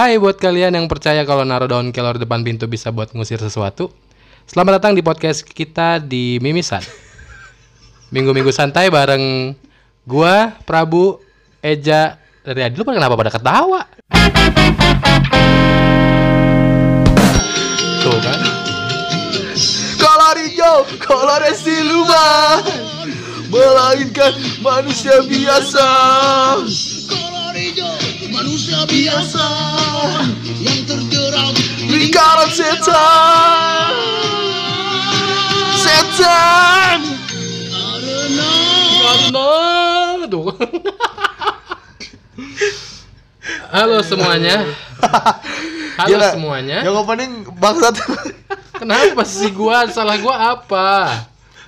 [0.00, 3.92] Hai buat kalian yang percaya kalau naruh daun kelor depan pintu bisa buat ngusir sesuatu.
[4.48, 6.80] Selamat datang di podcast kita di Mimisan.
[8.08, 9.52] Minggu-minggu santai bareng
[10.08, 11.20] gua, Prabu,
[11.60, 12.80] Eja, dari Adi.
[12.80, 13.84] Lu pada kenapa pada ketawa?
[18.00, 18.40] Tuh kan.
[20.00, 22.64] Kolor hijau, kolor siluman
[23.52, 24.32] Melainkan
[24.64, 25.88] manusia biasa
[27.60, 27.92] hijau
[28.32, 29.46] manusia biasa
[30.64, 33.92] yang terjerat Lingkaran setan
[35.76, 37.00] Setan
[38.20, 38.50] karena
[39.00, 39.48] Karena
[40.28, 40.52] tuh.
[43.70, 44.62] Halo semuanya.
[45.98, 46.78] Halo Gila, semuanya.
[46.84, 47.96] Yang opening bangsat
[48.76, 49.88] Kenapa sih gua?
[49.88, 50.88] Salah gua apa?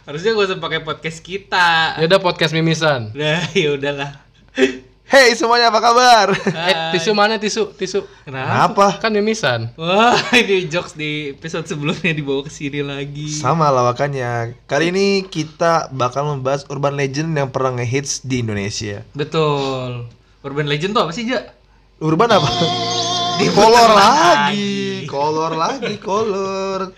[0.04, 1.98] Harusnya gak usah pakai podcast kita.
[2.00, 3.10] Ya udah podcast mimisan.
[3.16, 4.12] Udah, ya udahlah.
[5.12, 6.32] Hey semuanya apa kabar?
[6.32, 7.76] Eh, tisu mana tisu?
[7.76, 8.00] Tisu.
[8.24, 8.96] Kenapa?
[8.96, 9.68] Kan mimisan.
[9.76, 13.28] Wah, ini jokes di episode sebelumnya dibawa ke sini lagi.
[13.28, 20.08] Sama lawakannya Kali ini kita bakal membahas urban legend yang pernah ngehits di Indonesia Betul.
[20.40, 21.44] Urban Legend tuh apa sih, Ja?
[22.00, 22.48] Urban apa?
[23.44, 26.88] Di kolor lagi Kolor lagi, kolor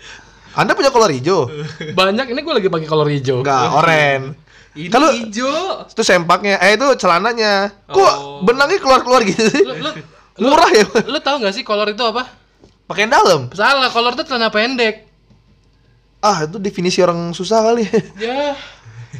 [0.55, 1.51] Anda punya kolor hijau?
[1.91, 3.43] Banyak ini gua lagi pakai kolor hijau.
[3.43, 4.44] Enggak, oren
[4.75, 5.87] Ini Kalau- hijau.
[5.87, 7.71] Itu sempaknya, eh itu celananya.
[7.87, 8.43] Kok Oh.
[8.43, 9.63] benangnya keluar-keluar gitu sih?
[9.63, 9.89] Lu, lu,
[10.43, 10.83] Murah ya?
[11.07, 12.27] lu tahu nggak sih kolor itu apa?
[12.85, 13.47] Pakaian dalam.
[13.55, 15.07] Salah, kolor itu celana pendek.
[16.19, 17.87] Ah, itu definisi orang susah kali.
[18.19, 18.55] Ya.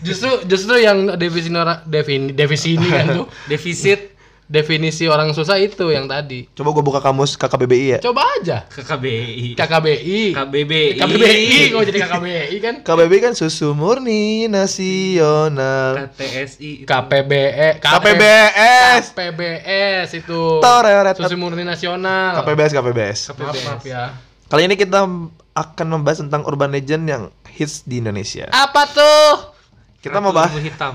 [0.04, 3.28] Justru justru yang definisi orang defini definisi ini kan tuh.
[3.52, 4.15] Defisit
[4.46, 6.46] Definisi orang susah itu yang tadi.
[6.54, 8.00] Coba gua buka kamus KKBBI ya.
[8.06, 8.70] Coba aja.
[8.70, 9.58] KKBI.
[9.58, 10.38] KKBI.
[10.38, 11.02] KBBI.
[11.02, 12.76] KBBI kok jadi KKBI kan?
[12.86, 16.14] KBBI kan susu murni nasional.
[16.14, 16.86] KTSI.
[16.86, 19.18] KPBE KPBS.
[19.18, 21.18] KPBS itu Toreret.
[21.18, 22.38] Susu Murni Nasional.
[22.38, 23.20] KPBS KPBS.
[23.34, 24.14] Maaf, maaf ya.
[24.46, 25.10] Kali ini kita
[25.58, 28.46] akan membahas tentang urban legend yang hits di Indonesia.
[28.54, 29.58] Apa tuh?
[30.06, 30.94] Kita mau Ratu bahas ilmu hitam.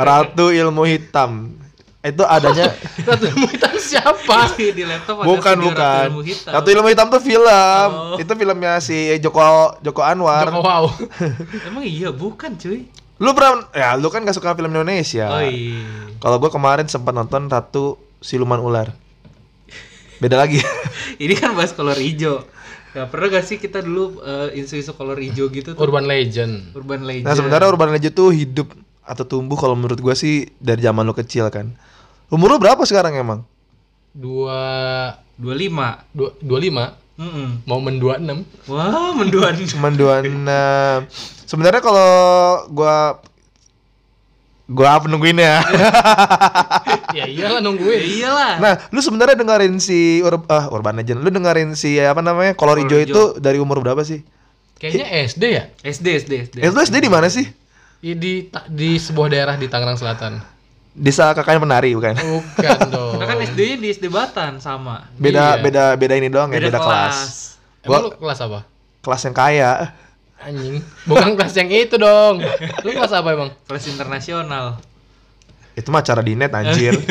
[0.00, 1.30] Ratu Ilmu Hitam.
[2.04, 2.68] Itu adanya
[3.08, 4.52] Ratu Ilmu Hitam siapa?
[4.60, 6.04] di laptop ada bukan video bukan.
[6.04, 6.52] Ratu ilmu hitam.
[6.52, 7.88] Ratu Ilmu Hitam tuh film.
[7.96, 8.20] Oh.
[8.20, 10.52] Itu filmnya si Joko Joko Anwar.
[10.52, 10.84] Joko Wow.
[11.68, 12.84] Emang iya bukan, cuy.
[13.24, 15.32] Lu pernah ya lu kan gak suka film Indonesia.
[15.32, 15.80] Oh iya.
[16.20, 18.92] Kalau gua kemarin sempat nonton Ratu Siluman Ular.
[20.20, 20.60] Beda lagi.
[21.24, 22.44] Ini kan bahas kolor hijau.
[22.92, 25.80] Gak pernah gak sih kita dulu eh, isu-isu kolor hijau gitu tuh?
[25.80, 26.76] Urban Legend.
[26.76, 27.26] Urban Legend.
[27.26, 28.68] Nah, sebenarnya urban legend tuh hidup
[29.04, 31.72] atau tumbuh kalau menurut gua sih dari zaman lu kecil kan.
[32.32, 33.40] Umur lu berapa sekarang emang?
[34.14, 34.60] Dua
[35.36, 36.14] 25.
[36.14, 38.42] dua dua lima Mm mau mendua enam.
[38.66, 39.54] Wah, menduan.
[39.54, 41.06] Cuman dua enam.
[41.46, 42.10] Sebenarnya kalau
[42.74, 43.22] gua
[44.66, 45.62] gua apa nungguin ya.
[47.14, 48.02] ya iyalah Ya nungguin.
[48.18, 48.58] iyalah.
[48.58, 51.22] nah, lu sebenarnya dengerin si Ur ah, Urban Legend.
[51.22, 52.58] Lu dengerin si apa namanya?
[52.58, 54.26] Kolor hijau itu dari umur berapa sih?
[54.82, 55.64] Kayaknya SD ya?
[55.86, 56.56] SD SD SD.
[56.66, 57.46] Lu SD di mana sih?
[58.02, 58.32] Di, di
[58.74, 60.42] di sebuah daerah di Tangerang Selatan.
[60.94, 62.14] Desa kakaknya penari bukan?
[62.14, 63.18] Bukan dong.
[63.18, 65.10] Kan SD-nya di SD Batan sama.
[65.14, 65.62] Beda Iya.
[65.62, 67.16] beda beda ini doang ya, beda kelas.
[67.82, 68.60] Emang Gua- lu kelas apa?
[69.02, 69.72] Kelas yang kaya.
[70.38, 70.78] Anjing.
[71.04, 72.40] Bukan kelas yang itu dong.
[72.80, 73.50] Lu kelas apa emang?
[73.64, 74.78] Kelas internasional.
[75.72, 76.94] Itu mah cara di net anjir.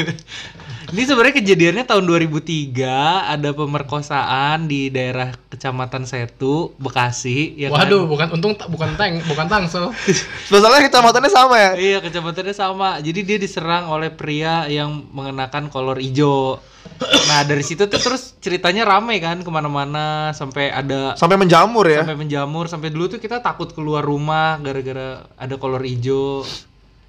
[0.93, 7.57] Ini sebenarnya kejadiannya tahun 2003 ada pemerkosaan di daerah Kecamatan Setu, Bekasi.
[7.57, 7.89] Ya kan?
[7.89, 9.89] Waduh, bukan untung bukan tank, bukan tangsel.
[10.53, 11.71] Masalahnya kecamatannya sama ya.
[11.73, 13.01] Iya, kecamatannya sama.
[13.01, 16.61] Jadi dia diserang oleh pria yang mengenakan kolor hijau.
[17.01, 22.05] Nah dari situ tuh terus ceritanya rame kan ke mana-mana sampai ada Sampai menjamur ya.
[22.05, 26.45] sampai menjamur sampai dulu tuh kita takut keluar rumah gara-gara ada kolor hijau.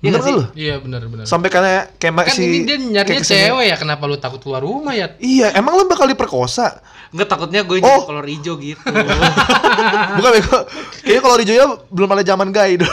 [0.04, 0.34] Bener Iya nggak sih?
[0.34, 0.44] lu?
[0.54, 1.24] Iya, benar benar.
[1.24, 4.92] Sampai karena kayak Kan si ini dia nyarinya cewek ya, kenapa lu takut keluar rumah
[4.92, 5.16] ya?
[5.16, 6.84] Iya, emang lu bakal diperkosa?
[7.08, 7.88] Enggak takutnya gue Oh.
[8.02, 8.84] jadi kolor hijau gitu.
[10.18, 10.58] Bukan bego.
[11.00, 12.90] Kayaknya kalau hijaunya belum ada zaman gay dulu.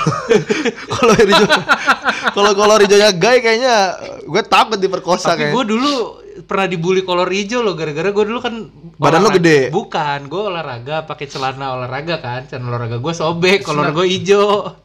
[0.89, 1.47] kalau hijau
[2.31, 3.75] kalau kolor hijaunya gay kayaknya
[4.21, 5.53] gue takut diperkosa Tapi kayak.
[5.53, 5.93] gue dulu
[6.41, 8.55] pernah dibully kolor hijau loh gara-gara gue dulu kan
[8.93, 9.73] Badan lo gede?
[9.73, 14.77] Bukan, gue olahraga pakai celana olahraga kan, celana olahraga gue sobek, kolor gue hijau.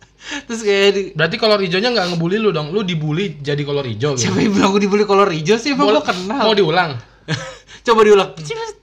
[0.46, 2.75] Terus kayak di, Berarti kolor hijaunya nggak ngebully lu dong.
[2.75, 4.26] Lu dibully jadi kolor hijau gitu.
[4.26, 5.73] siapa yang bilang gue dibully kolor hijau sih?
[5.75, 6.43] Emang gue kenal.
[6.43, 6.99] Mau diulang?
[7.87, 8.31] Coba diulang.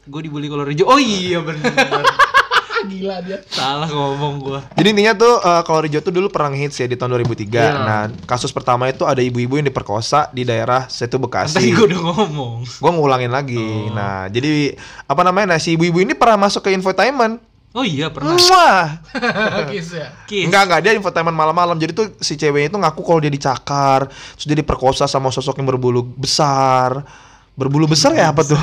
[0.08, 0.88] Gue dibully kolor hijau.
[0.88, 1.64] Oh iya bener.
[2.84, 3.40] Gila dia.
[3.48, 4.60] Salah ngomong gue.
[4.76, 7.48] Jadi intinya tuh eh, kolor hijau tuh dulu perang hits ya di tahun 2003.
[7.48, 7.72] Iya.
[7.80, 11.72] Nah, kasus pertama itu ada ibu-ibu yang diperkosa di daerah Setu Tadi Bekasi.
[11.72, 12.68] gue udah ngomong.
[12.84, 13.88] Gua ngulangin lagi.
[13.92, 14.76] Nah, jadi
[15.08, 15.56] apa namanya?
[15.56, 17.40] Nah, si ibu-ibu ini pernah masuk ke infotainment.
[17.74, 18.38] Oh iya pernah.
[18.38, 19.02] Wah.
[19.74, 20.14] Kiss ya.
[20.30, 20.46] Kiss.
[20.46, 21.74] Enggak, enggak dia infotainment malam-malam.
[21.82, 24.06] Jadi tuh si ceweknya itu ngaku kalau dia dicakar,
[24.38, 27.02] terus dia diperkosa sama sosok yang berbulu besar.
[27.54, 28.58] berbulu besar ya apa tuh?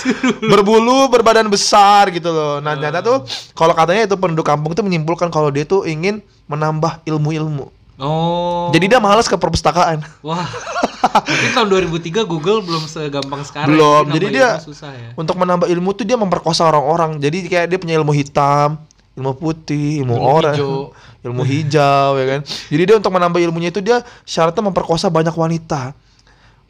[0.52, 2.64] berbulu berbadan besar gitu loh.
[2.64, 7.04] Nah, ternyata tuh kalau katanya itu penduduk kampung tuh menyimpulkan kalau dia tuh ingin menambah
[7.04, 7.81] ilmu-ilmu.
[8.02, 8.74] Oh.
[8.74, 10.02] Jadi dia malas ke perpustakaan.
[10.26, 10.42] wah.
[11.02, 13.70] Mungkin tahun 2003 Google belum segampang sekarang.
[13.70, 14.04] Belum.
[14.10, 15.10] Jadi dia susah ya.
[15.14, 17.18] untuk menambah ilmu tuh dia memperkosa orang-orang.
[17.22, 18.78] Jadi kayak dia punya ilmu hitam,
[19.18, 20.94] ilmu putih, ilmu, Ilmu oranye, hijau.
[21.26, 22.40] ilmu hijau ya kan.
[22.46, 25.94] Jadi dia untuk menambah ilmunya itu dia syaratnya memperkosa banyak wanita.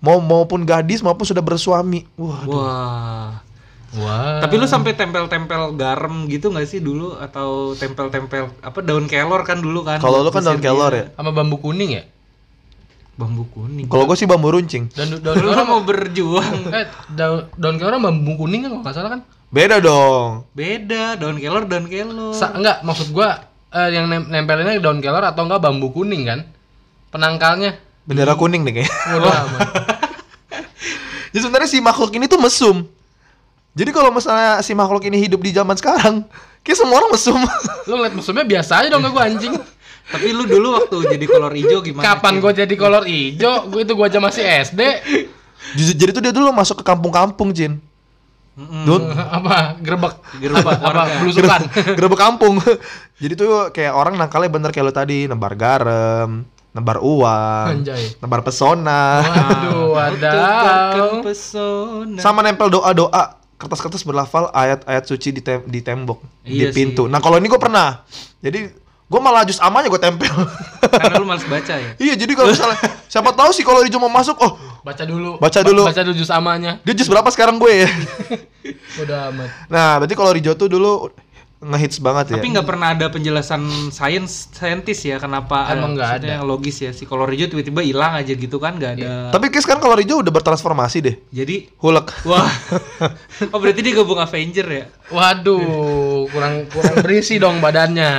[0.03, 2.05] Mau maupun gadis maupun sudah bersuami.
[2.19, 2.43] Wah.
[2.49, 3.29] Wah.
[3.93, 4.41] Wah.
[4.41, 9.61] Tapi lu sampai tempel-tempel garam gitu nggak sih dulu atau tempel-tempel apa daun kelor kan
[9.61, 10.01] dulu kan?
[10.01, 11.13] Kalau lu kan daun kelor dia.
[11.13, 11.21] ya.
[11.21, 12.05] sama bambu kuning ya?
[13.21, 13.93] Bambu kuning.
[13.93, 14.89] Kalau gue sih bambu runcing.
[14.97, 16.59] Dan daun lu kelor mau berjuang.
[16.81, 19.21] eh daun daun kelor sama bambu kuning kan kalau nggak salah kan?
[19.53, 20.49] Beda dong.
[20.57, 22.33] Beda, daun kelor, daun kelor.
[22.33, 26.49] Sa enggak, maksud gua eh, yang nem nempelinnya daun kelor atau enggak bambu kuning kan?
[27.13, 27.77] Penangkalnya.
[28.09, 29.21] Bendera kuning nih kayaknya.
[29.21, 29.69] Amat.
[31.37, 32.89] Jadi sebenarnya si makhluk ini tuh mesum.
[33.73, 36.29] Jadi kalau misalnya si makhluk ini hidup di zaman sekarang,
[36.61, 37.41] kayak semua orang mesum.
[37.89, 39.57] Lu ngeliat musuhnya biasa aja dong ke gua anjing.
[40.03, 42.05] Tapi lu dulu waktu jadi kolor hijau gimana?
[42.05, 43.71] Kapan gua jadi kolor ijo?
[43.71, 44.81] Gua itu gua aja masih SD.
[45.79, 47.81] Jadi jadi tuh dia dulu masuk ke kampung-kampung, Jin.
[48.53, 48.85] Mm-mm.
[48.85, 49.09] Dun,
[49.41, 49.81] apa?
[49.81, 50.21] Gerbek.
[50.37, 51.09] Gerbek apa?
[51.23, 51.61] Belusukan.
[51.97, 52.61] gerbek kampung.
[53.17, 56.45] Jadi tuh kayak orang nangkalnya bener kayak lo tadi, nebar garam,
[56.77, 58.17] nebar uang, Anjay.
[58.21, 61.25] nebar pesona, Waduh, Tebarkan ada.
[61.25, 62.19] pesona.
[62.21, 67.07] sama nempel doa-doa kertas-kertas berlafal ayat-ayat suci di, tem- di tembok, di Iya pintu.
[67.07, 67.11] sih.
[67.11, 68.03] Nah kalau ini gue pernah.
[68.39, 68.75] Jadi
[69.07, 70.35] gue malah jus amanya gue tempel.
[70.83, 71.95] Karena lu males baca ya.
[71.97, 75.39] iya jadi kalau misalnya siapa tahu sih kalau Rijo mau masuk, oh Baca dulu.
[75.39, 75.83] Baca Ba- dulu.
[75.87, 76.83] Baca dulu jus amanya.
[76.83, 77.89] dia jus berapa sekarang gue ya?
[79.03, 79.49] Udah amat.
[79.69, 81.13] nah berarti kalau Rijo tuh dulu
[81.63, 82.43] ngehits banget ya.
[82.43, 83.63] Tapi nggak pernah ada penjelasan
[83.95, 86.27] sains saintis ya kenapa Emang nggak ada.
[86.37, 89.31] yang logis ya si kolor hijau tiba-tiba hilang aja gitu kan nggak ada.
[89.31, 91.17] Tapi kayak sekarang kalau Rijo udah bertransformasi deh.
[91.31, 92.27] Jadi Hulk.
[92.27, 92.51] wah.
[93.55, 94.85] oh berarti dia gabung Avenger ya?
[95.15, 98.11] Waduh, kurang kurang berisi dong badannya.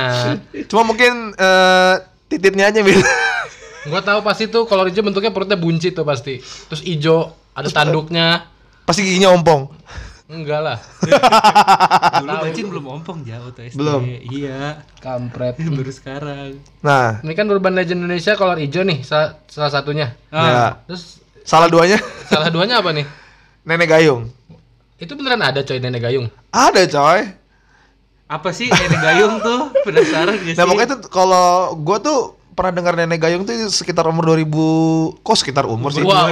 [0.64, 1.94] Cuma mungkin eh
[2.32, 3.04] titiknya aja beda.
[3.84, 6.40] Gua tahu pasti tuh kolor hijau bentuknya perutnya buncit tuh pasti.
[6.40, 8.48] Terus hijau, ada tanduknya.
[8.88, 9.68] Pasti giginya ompong.
[10.24, 10.78] Enggak lah,
[12.24, 13.76] Dulu Bacin belum ompong jauh tuh SD.
[13.76, 14.00] Belum.
[14.08, 14.80] Iya.
[14.96, 15.60] kampret.
[15.76, 16.64] Baru sekarang.
[16.80, 20.16] Nah, Ini kan Urban Legend Indonesia kolor hijau nih, salah, salah satunya.
[20.32, 20.40] ya.
[20.40, 23.04] Ah, Terus Salah duanya salah duanya apa nih?
[23.62, 24.32] nenek gayung.
[24.96, 26.32] Itu beneran ada coy nenek gayung.
[26.48, 27.20] Ada coy.
[28.24, 29.68] apa sih nenek gayung tuh?
[29.84, 30.56] Penasaran gak sih?
[30.56, 35.36] Nah pokoknya tuh kalau gua tuh pernah dengar nenek gayung tuh sekitar umur 2000 kok
[35.36, 36.06] sekitar umur sih?
[36.06, 36.30] Wah,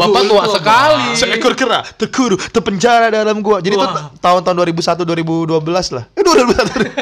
[0.00, 1.18] bapak tua sekali.
[1.18, 3.58] Seekor kera terkurung terpenjara dalam gua.
[3.58, 4.14] Jadi Wah.
[4.22, 6.06] tahun-tahun 2001 2012 lah.
[6.14, 6.94] Eh 2021.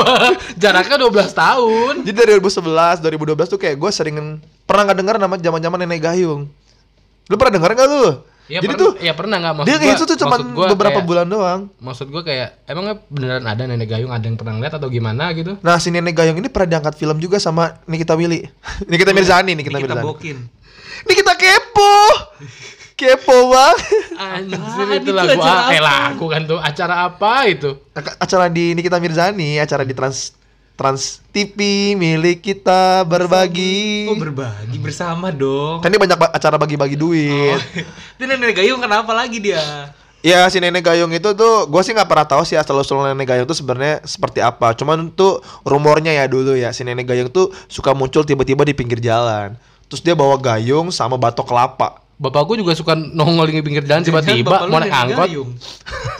[0.00, 1.94] Wah, Jaraknya 12 tahun.
[2.04, 6.50] Jadi dari 2011 2012 tuh kayak gua sering pernah nggak dengar nama zaman-zaman nenek gayung.
[7.30, 8.26] Lu pernah dengar nggak lu?
[8.50, 10.36] Ya, Jadi pernah, tuh ya pernah nggak maksud dia gua- kayak itu tuh cuma
[10.66, 11.60] beberapa kayak- bulan doang.
[11.78, 15.54] Maksud gua kayak emangnya beneran ada nenek gayung ada yang pernah ngeliat atau gimana gitu?
[15.56, 18.42] Nah si nenek gayung ini pernah diangkat film juga sama Nikita Willy.
[18.90, 20.02] Nikita Mirzani, Nikita Ini kita Mirzani.
[20.04, 20.36] bokin.
[21.06, 21.94] Nikita kepo.
[22.92, 23.78] kepo banget.
[24.12, 25.88] Anjir itu itu lagu acara ah, eh apa?
[26.10, 27.70] lagu kan tuh acara apa itu?
[28.18, 30.36] Acara di Nikita Mirzani, acara di Trans
[30.80, 34.08] Trans TV milik kita berbagi.
[34.08, 35.84] Oh berbagi bersama dong.
[35.84, 37.52] Kan dia banyak ba- acara bagi-bagi duit.
[37.52, 37.60] Oh.
[38.16, 39.60] Itu nenek gayung kenapa lagi dia?
[40.24, 43.28] Ya si nenek gayung itu tuh gue sih nggak pernah tahu sih asal usul nenek
[43.28, 44.72] gayung tuh sebenarnya seperti apa.
[44.72, 49.04] Cuman tuh rumornya ya dulu ya si nenek gayung tuh suka muncul tiba-tiba di pinggir
[49.04, 49.60] jalan.
[49.92, 52.00] Terus dia bawa gayung sama batok kelapa.
[52.16, 55.28] Bapakku juga suka nongol di pinggir jalan tiba-tiba Bapak mau naik angkot.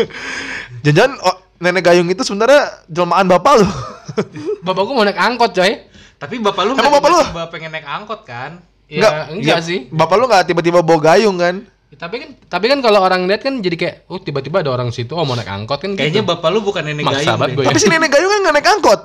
[0.84, 3.64] Jangan oh, nenek gayung itu sebenarnya jelmaan bapak
[4.12, 4.52] lu.
[4.60, 5.72] Bapakku mau naik angkot coy.
[6.16, 7.20] Tapi bapak lu Emang nggak bapak lu?
[7.48, 8.60] pengen naik angkot kan?
[8.86, 9.86] Ya enggak, ya, sih.
[9.88, 11.64] Bapak lu nggak tiba-tiba bawa gayung kan?
[11.90, 14.94] Ya, tapi kan tapi kan kalau orang lihat kan jadi kayak oh tiba-tiba ada orang
[14.94, 16.30] situ oh mau naik angkot kan Kayaknya gitu.
[16.30, 17.54] bapak lu bukan nenek Maksa gayung deh.
[17.58, 17.64] gue.
[17.66, 19.00] Tapi si nenek gayung kan nggak naik angkot.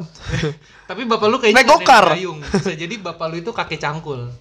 [0.86, 2.06] Tapi bapak lu kayaknya Naik gokar.
[2.14, 4.30] Bisa jadi bapak lu itu kakek cangkul.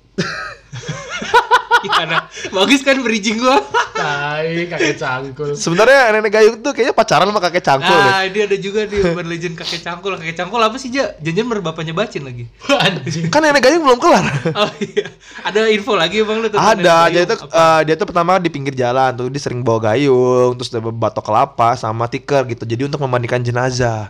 [1.84, 2.32] Gimana?
[2.48, 3.60] Bagus kan bridging gua?
[3.92, 5.52] Tai kakek cangkul.
[5.56, 8.12] Sebenarnya nenek gayung tuh kayaknya pacaran sama kakek cangkul deh.
[8.12, 10.16] Ah, dia ada juga di Urban Legend kakek cangkul.
[10.16, 11.12] Kakek cangkul apa sih, Ja?
[11.20, 12.44] Janjian bapaknya bacin lagi.
[12.68, 13.28] Anjing.
[13.32, 14.24] Kan nenek gayung belum kelar.
[14.52, 15.12] Oh iya.
[15.44, 17.12] Ada info lagi Bang lu tentang nenek Ada, gayung?
[17.12, 20.72] jadi tuh eh, dia tuh pertama di pinggir jalan tuh dia sering bawa gayung, terus
[20.72, 22.64] bawa batok kelapa sama tikar gitu.
[22.64, 24.08] Jadi untuk memandikan jenazah.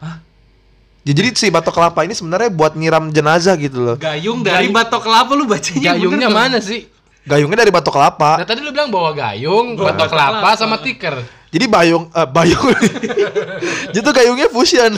[0.00, 0.20] Hah?
[1.04, 3.96] Ya, jadi si batok kelapa ini sebenarnya buat nyiram jenazah gitu loh.
[4.00, 6.88] Gayung dari batok kelapa lu bacanya Gayungnya bener mana sih?
[7.28, 8.40] Gayungnya dari batok kelapa.
[8.40, 10.60] Nah tadi lu bilang bawa gayung, Bawa batok batok kelapa kelapa.
[10.60, 11.20] sama tikar.
[11.54, 12.66] Jadi bayung eh, bayung.
[13.94, 14.90] jadi tuh gayungnya fusion.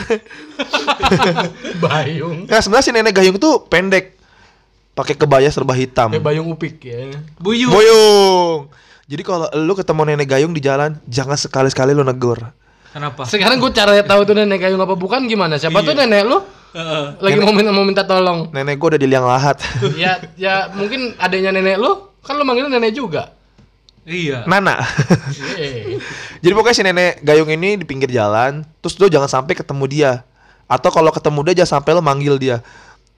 [1.85, 2.49] Bayung.
[2.49, 4.17] Nah, sebenarnya si nenek gayung tuh pendek.
[4.97, 6.09] pakai kebaya serba hitam.
[6.09, 7.13] Kayak Bayung Upik ya.
[7.37, 7.69] Buyung.
[7.69, 8.73] Boyong.
[9.05, 12.41] Jadi kalau lu ketemu nenek gayung di jalan, jangan sekali-sekali lu negur.
[12.97, 13.29] Kenapa?
[13.29, 15.61] Sekarang gue cara tahu tuh nenek Gayung apa bukan gimana?
[15.61, 16.41] Siapa tuh nenek lu?
[16.73, 17.05] Heeh.
[17.21, 18.49] Lagi mau minta, mau minta tolong.
[18.57, 19.61] Nenek gua udah di liang lahat.
[20.01, 21.93] ya ya mungkin adanya nenek lu
[22.25, 23.37] kan lu manggilnya nenek juga.
[24.09, 24.49] Iya.
[24.49, 24.81] Nana.
[25.61, 26.01] Eh,
[26.43, 30.13] Jadi pokoknya si nenek gayung ini di pinggir jalan, terus lu jangan sampai ketemu dia.
[30.65, 32.57] Atau kalau ketemu dia jangan sampai lu manggil dia.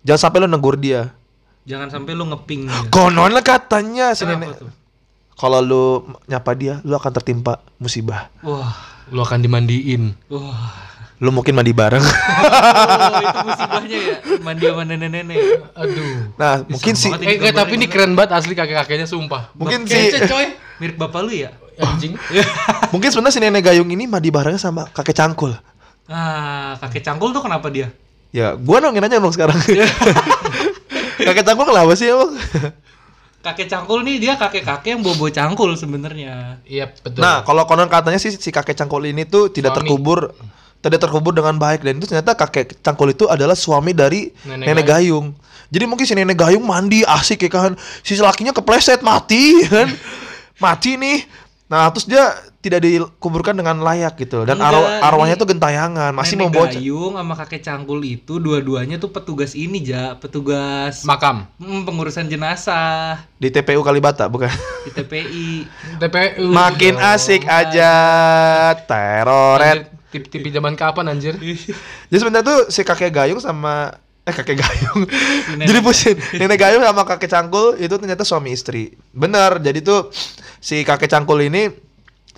[0.03, 1.15] Jangan sampai lu negur dia.
[1.71, 2.91] Jangan sampai lu ngeping dia.
[2.91, 4.75] Konon lah katanya si Kenapa nenek.
[5.39, 5.85] Kalau lu
[6.27, 8.27] nyapa dia, lu akan tertimpa musibah.
[8.43, 8.98] Wah.
[9.13, 10.13] Lu akan dimandiin.
[10.33, 10.89] Wah.
[11.19, 11.99] Lu mungkin mandi bareng.
[11.99, 14.17] Oh, itu musibahnya ya.
[14.39, 15.39] Mandi sama nenek-nenek.
[15.75, 16.31] Aduh.
[16.39, 19.51] nah, mungkin si banget Eh, eh, tapi ini keren banget asli kakek-kakeknya sumpah.
[19.59, 20.47] mungkin Kece, si coy.
[20.79, 21.51] Mirip bapak lu ya?
[21.83, 22.15] Anjing.
[22.95, 25.59] mungkin sebenarnya si nenek gayung ini mandi bareng sama kakek cangkul.
[26.07, 27.91] Ah, kakek cangkul tuh kenapa dia?
[28.31, 29.59] Ya, gua yang nanya dong sekarang.
[31.27, 32.31] kakek cangkul kenapa sih emang?
[33.39, 36.59] Kakek cangkul nih dia kakek-kakek yang bobo cangkul sebenarnya.
[36.67, 37.23] Iya, betul.
[37.23, 39.87] Nah, kalau konon katanya sih si kakek cangkul ini tuh tidak Suami.
[39.87, 40.19] terkubur
[40.79, 44.85] tidak terkubur dengan baik dan itu ternyata kakek cangkul itu adalah suami dari Nenek nenek,
[44.87, 45.27] gayung.
[45.71, 47.73] Jadi mungkin si nenek gayung mandi asik ya kan.
[48.03, 49.87] Si lakinya kepleset mati kan.
[50.59, 51.23] mati nih.
[51.71, 52.35] Nah, terus dia
[52.69, 56.67] tidak dikuburkan dengan layak gitu dan Enggak, arwah arwahnya ini tuh gentayangan, masih Nenek membawa
[56.69, 63.25] Gayung sama kakek cangkul itu dua-duanya tuh petugas ini ja, petugas makam Hmm, pengurusan jenazah
[63.41, 64.53] di TPU Kalibata bukan.
[64.85, 65.49] di TPI.
[66.03, 66.53] TPU.
[66.53, 67.93] Makin asik aja
[68.85, 69.91] teroret.
[70.09, 71.37] Tip-tip zaman kapan anjir?
[72.09, 73.93] Jadi sebenarnya tuh si kakek gayung sama
[74.25, 75.09] eh kakek gayung.
[75.57, 75.67] Nenek.
[75.73, 76.17] jadi pusing.
[76.37, 78.97] Nenek gayung sama kakek cangkul itu ternyata suami istri.
[79.13, 79.57] Benar.
[79.61, 80.13] Jadi tuh
[80.61, 81.88] si kakek cangkul ini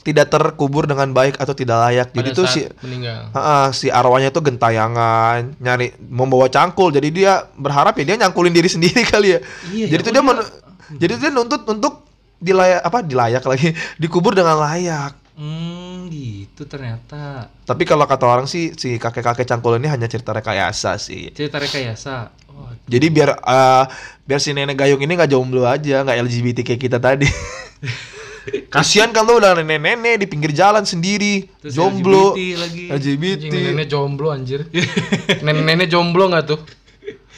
[0.01, 2.09] tidak terkubur dengan baik atau tidak layak.
[2.11, 3.21] Jadi Pada tuh saat si meninggal.
[3.31, 6.89] Heeh, si arwahnya tuh gentayangan, nyari membawa cangkul.
[6.89, 9.41] Jadi dia berharap ya dia nyangkulin diri sendiri kali ya.
[9.69, 10.37] Iya, jadi ya tuh dia udah.
[10.41, 10.53] men-
[10.91, 12.03] jadi dia nuntut untuk
[12.41, 13.69] dilayak apa dilayak lagi
[14.03, 15.15] dikubur dengan layak.
[15.41, 17.49] Hmm, gitu ternyata.
[17.65, 21.33] Tapi kalau kata orang sih si kakek-kakek cangkul ini hanya cerita rekayasa sih.
[21.33, 22.29] Cerita rekayasa.
[22.53, 23.85] Oh, Jadi biar eh,
[24.25, 27.25] biar si nenek gayung ini nggak jomblo aja, nggak LGBT kayak kita tadi.
[28.69, 32.85] Kasihan kan lo udah nenek-nenek di pinggir jalan sendiri, Terus jomblo, LGBT lagi.
[32.89, 33.43] LGBT.
[33.45, 34.61] Anjing, nenek jomblo anjir.
[35.45, 36.61] Nenek-nenek jomblo nggak tuh?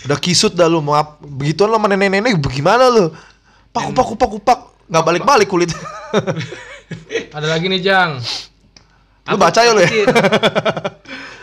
[0.03, 3.09] Udah kisut dah lu, mau ap- begituan lo sama nenek-nenek gimana lu?
[3.71, 5.73] Pak kupak kupak kupak, nggak balik-balik kulit.
[7.37, 8.21] Ada lagi nih Jang.
[9.23, 9.89] lu baca ya lu ya?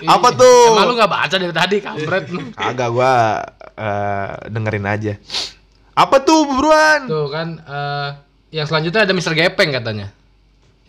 [0.06, 0.76] Apa tuh?
[0.76, 2.28] Emang lu nggak baca dari tadi kampret.
[2.54, 3.42] Kagak gua
[3.74, 5.14] eh, dengerin aja.
[5.96, 7.08] Apa tuh buruan?
[7.08, 8.10] Tuh kan eh,
[8.50, 9.34] yang selanjutnya ada Mr.
[9.34, 10.08] Gepeng katanya.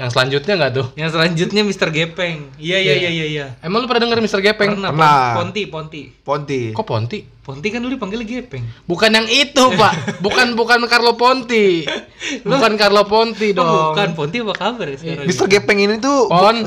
[0.00, 0.87] Yang selanjutnya nggak tuh?
[0.97, 1.93] Yang selanjutnya Mr.
[1.93, 2.49] Gepeng.
[2.57, 3.47] Iya iya iya iya iya.
[3.61, 4.40] Emang lu pernah denger Mr.
[4.40, 4.81] Gepeng?
[4.81, 5.25] Pernah, Pernah.
[5.37, 6.02] Ponti, Ponti.
[6.25, 6.61] Ponti.
[6.73, 7.19] Kok Ponti?
[7.21, 8.64] Ponti kan dulu dipanggil Gepeng.
[8.88, 9.93] Bukan yang itu, Pak.
[10.25, 11.85] Bukan bukan Carlo Ponti.
[12.40, 13.69] Bukan Carlo Ponti Oh, dong.
[13.93, 15.29] bukan Ponti apa kabar ya sekarang?
[15.29, 16.64] Mister Gepeng ini tuh Pon.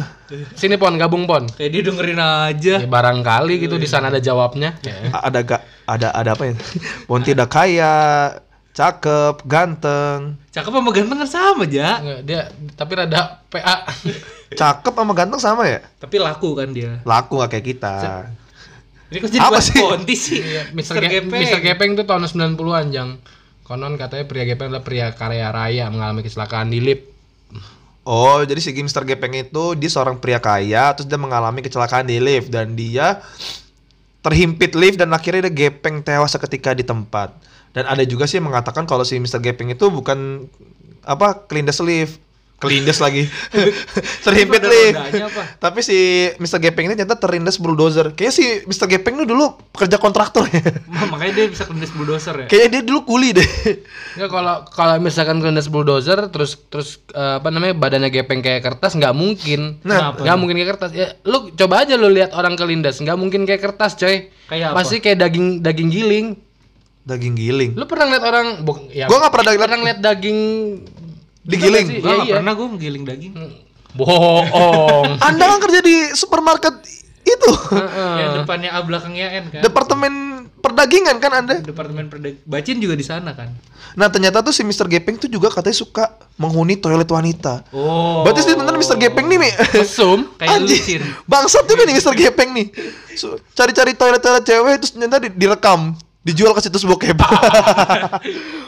[0.53, 1.49] Sini Pon, gabung Pon.
[1.49, 2.75] Kayak dia dengerin aja.
[2.81, 4.77] Ya, barangkali gitu di sana ada jawabnya.
[4.85, 5.09] Ya.
[5.09, 5.57] Ada ga,
[5.89, 6.53] ada ada apa ya?
[7.09, 7.93] Ponti udah kaya,
[8.73, 10.41] cakep, ganteng.
[10.49, 12.01] Cakep sama ganteng kan sama, Ja.
[12.01, 12.41] Nggak, dia
[12.73, 13.85] tapi rada PA.
[14.53, 15.79] Cakep sama ganteng sama ya?
[16.01, 17.01] Tapi laku kan dia.
[17.05, 17.95] Laku gak kayak kita.
[19.13, 19.77] Ini kok jadi Apa sih?
[19.77, 20.41] Ponti sih?
[20.41, 20.97] Iya, Mr.
[20.97, 21.03] Mr.
[21.05, 21.41] Ge- Gepeng.
[21.45, 21.59] Mr.
[21.61, 23.09] Gepeng tuh tahun 90-an, Jang.
[23.61, 27.13] Konon katanya pria Gepeng adalah pria kaya raya mengalami kecelakaan di lift.
[28.03, 29.07] Oh, jadi si Mr.
[29.07, 33.23] Gepeng itu dia seorang pria kaya, terus dia mengalami kecelakaan di lift dan dia
[34.23, 37.35] terhimpit lift dan akhirnya dia gepeng tewas seketika di tempat.
[37.75, 39.43] Dan ada juga sih yang mengatakan kalau si Mr.
[39.43, 40.47] Gepeng itu bukan
[41.03, 42.23] apa kelindes lift,
[42.63, 43.27] kelindes lagi,
[44.25, 45.43] terhimpit apa?
[45.59, 45.97] Tapi si
[46.39, 46.63] Mr.
[46.63, 48.15] Gepeng ini ternyata terlindas bulldozer.
[48.15, 48.87] Kayaknya si Mr.
[48.87, 50.63] Gepeng ini dulu pekerja kontraktor ya.
[50.87, 52.47] Makanya dia bisa kelindes bulldozer ya.
[52.47, 53.49] Kayaknya dia dulu kuli deh.
[54.15, 58.95] Ya kalau kalau misalkan kelindas bulldozer terus terus eh, apa namanya badannya gepeng kayak kertas
[58.95, 59.83] nggak mungkin.
[59.83, 60.89] Nah, nggak mungkin kayak kertas.
[60.93, 64.31] Ya lu coba aja lu lihat orang kelindas nggak mungkin kayak kertas, coy.
[64.47, 64.75] Kayak apa?
[64.79, 66.27] Pasti kayak daging daging giling.
[67.03, 67.71] daging giling.
[67.75, 70.39] Lu pernah lihat orang ya, Gua nggak pernah daging- pernah lihat daging
[71.43, 71.99] Digiling?
[71.99, 72.33] Gua Iya, iya.
[72.39, 73.33] pernah gue menggiling daging.
[73.93, 74.47] Bohong.
[75.27, 76.75] Anda kan kerja di supermarket
[77.21, 77.51] itu.
[77.93, 79.61] Yang depannya A belakangnya N kan.
[79.61, 80.13] Departemen
[80.59, 81.59] perdagingan kan Anda?
[81.59, 83.51] Departemen perdag Bacin juga di sana kan.
[83.93, 84.89] Nah ternyata tuh si Mr.
[84.89, 86.03] Gepeng tuh juga katanya suka
[86.35, 87.61] menghuni toilet wanita.
[87.69, 88.25] Oh.
[88.25, 88.97] Berarti sih bener Mr.
[88.97, 89.51] Gepeng nih, Mi.
[89.75, 90.25] Mesum.
[90.35, 91.01] Kayak lucin.
[91.23, 92.13] Bangsat juga nih Mr.
[92.17, 92.67] Gepeng nih.
[93.53, 97.13] Cari-cari toilet-toilet cewek terus ternyata di- direkam, dijual ke situs bokep.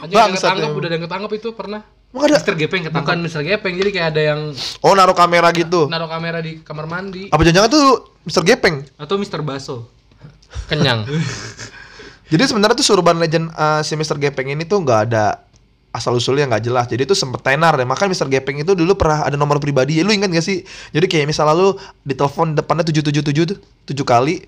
[0.06, 0.78] Bangsat ketangkep emang.
[0.78, 1.80] udah ada yang ketangkep itu pernah.
[2.16, 2.40] Emang ada?
[2.40, 2.54] Mr.
[2.56, 3.04] Gepeng ketangkap.
[3.04, 3.42] Bukan Mr.
[3.44, 4.40] Gepeng, jadi kayak ada yang
[4.80, 5.84] Oh naruh kamera gitu.
[5.86, 7.28] naruh kamera di kamar mandi.
[7.28, 7.86] Apa jangan-jangan tuh
[8.24, 8.42] Mr.
[8.42, 8.76] Gepeng?
[8.96, 9.44] Atau Mr.
[9.44, 9.84] Baso.
[10.72, 11.04] Kenyang.
[12.32, 14.16] Jadi sebenarnya tuh Urban Legend eh, si Mr.
[14.16, 15.44] Gepeng ini tuh nggak ada
[15.92, 16.84] asal usulnya nggak jelas.
[16.88, 17.86] Jadi itu sempet tenar deh.
[17.86, 18.28] Makanya Mr.
[18.28, 20.00] Gepeng itu dulu pernah ada nomor pribadi.
[20.00, 20.64] Lu ingat gak sih?
[20.90, 21.68] Jadi kayak misalnya lu
[22.02, 24.42] ditelepon depannya 777 tuh 7 kali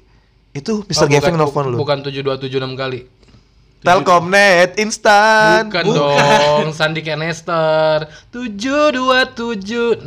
[0.52, 1.06] itu Mr.
[1.06, 1.76] Oh, Gepeng bukan- nelfon lu.
[1.78, 3.00] Bukan 7276 kali.
[3.78, 5.66] Telkomnet instan.
[5.66, 8.10] Bukan, dong, Sandi Kenester.
[8.28, 10.02] 7276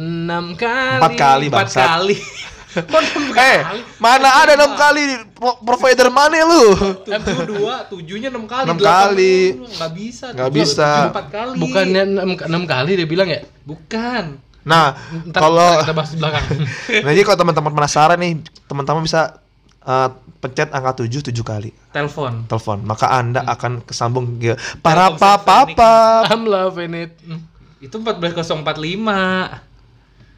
[0.55, 0.99] kali.
[0.99, 1.87] Empat kali, Empat bangsat.
[1.87, 2.17] kali.
[2.71, 3.81] Kok enam Eh, kali?
[3.99, 6.71] mana ada enam kali Pro- provider mana lu?
[7.03, 8.63] Tujuh dua, tujuhnya enam kali.
[8.63, 9.35] Enam delapan kali.
[9.53, 9.67] puluh.
[9.69, 10.25] Nggak bisa.
[10.31, 10.87] Nggak tujuh- bisa.
[10.89, 11.55] tujuh empat kali.
[11.59, 12.03] Bukannya
[12.47, 13.43] 6, kali dia bilang ya?
[13.61, 14.23] Bukan.
[14.61, 14.93] Nah,
[15.33, 16.45] kalau kita bahas di belakang.
[17.03, 18.33] nah, jadi kalau teman-teman penasaran nih,
[18.65, 19.41] teman-teman bisa
[19.81, 20.09] eh,
[20.39, 22.45] pencet angka 7 7 kali Telepon.
[22.45, 25.93] telepon, maka Anda akan kesambung ke para Telkomsel papa.
[26.29, 27.13] I'm loving it.
[27.21, 27.45] Hmm.
[27.77, 28.61] Itu 14045.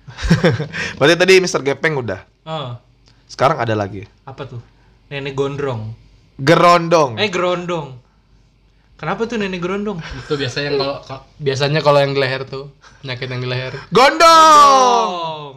[0.99, 1.61] Berarti tadi Mr.
[1.61, 2.21] Gepeng udah.
[2.43, 2.75] Oh,
[3.25, 4.03] Sekarang ada lagi.
[4.23, 4.61] apa tuh?
[5.07, 5.95] Nenek gondrong.
[6.35, 7.17] Gerondong.
[7.17, 7.99] Eh, gerondong.
[8.95, 9.99] Kenapa tuh nenek gerondong?
[10.17, 10.95] Itu biasanya yang kalau
[11.37, 12.71] biasanya kalau yang di leher tuh,
[13.01, 13.73] penyakit yang di leher.
[13.91, 15.07] Gondong.
[15.11, 15.47] Oh.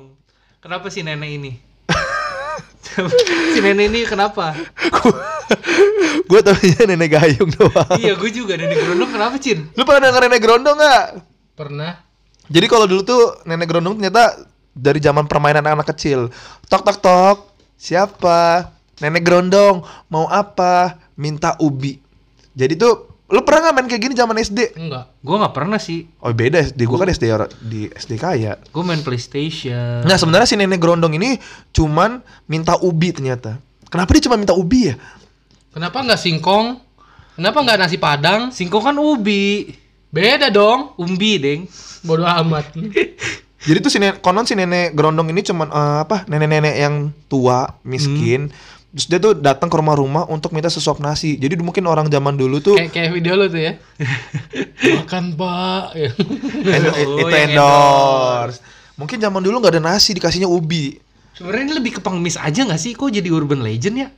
[0.59, 1.53] Kenapa si nenek ini?
[3.55, 4.57] si nenek ini kenapa?
[6.27, 7.97] Gue taunya nenek gayung doang.
[8.01, 9.71] iya, gue juga nenek gerondong kenapa, Cin?
[9.77, 11.05] Lu pernah denger nenek gerondong nggak?
[11.57, 11.93] Pernah?
[12.47, 16.29] Jadi kalau dulu tuh nenek gerondong ternyata dari zaman permainan anak kecil.
[16.69, 17.39] Tok tok tok.
[17.81, 18.71] Siapa?
[19.01, 19.83] Nenek gerondong.
[20.13, 21.01] Mau apa?
[21.17, 21.97] Minta ubi.
[22.57, 24.79] Jadi tuh lu pernah nggak main kayak gini zaman SD?
[24.79, 25.11] Enggak.
[25.19, 26.07] Gue nggak pernah sih.
[26.23, 26.87] Oh beda SD.
[26.87, 28.55] Gua kan SD or- di SD kaya.
[28.71, 30.07] Gue main PlayStation.
[30.07, 31.37] Nah sebenarnya si nenek gerondong ini
[31.75, 33.59] cuman minta ubi ternyata.
[33.91, 34.95] Kenapa dia cuma minta ubi ya?
[35.75, 36.79] Kenapa enggak singkong?
[37.35, 38.55] Kenapa enggak nasi padang?
[38.55, 39.75] Singkong kan ubi.
[40.17, 40.97] Beda dong.
[40.97, 41.61] Umbi, Deng.
[42.07, 42.73] Bodoh amat.
[43.67, 46.95] Jadi tuh si nenek, konon si nenek gerondong ini cuman eh, apa nenek-nenek yang
[47.27, 48.55] tua miskin.
[48.97, 51.37] Terus dia tuh datang ke rumah-rumah untuk minta sesuap nasi.
[51.37, 53.73] Jadi mungkin orang zaman dulu tuh kayak kayak video lu tuh ya.
[54.97, 55.85] Makan, Pak.
[55.93, 56.11] Ya.
[56.65, 58.59] Endo- Oh, itu yang endorse.
[58.97, 60.97] Mungkin zaman dulu nggak ada nasi dikasihnya ubi.
[61.37, 62.97] Sebenarnya ini lebih ke pengemis aja nggak sih?
[62.97, 64.09] Kok jadi urban legend ya?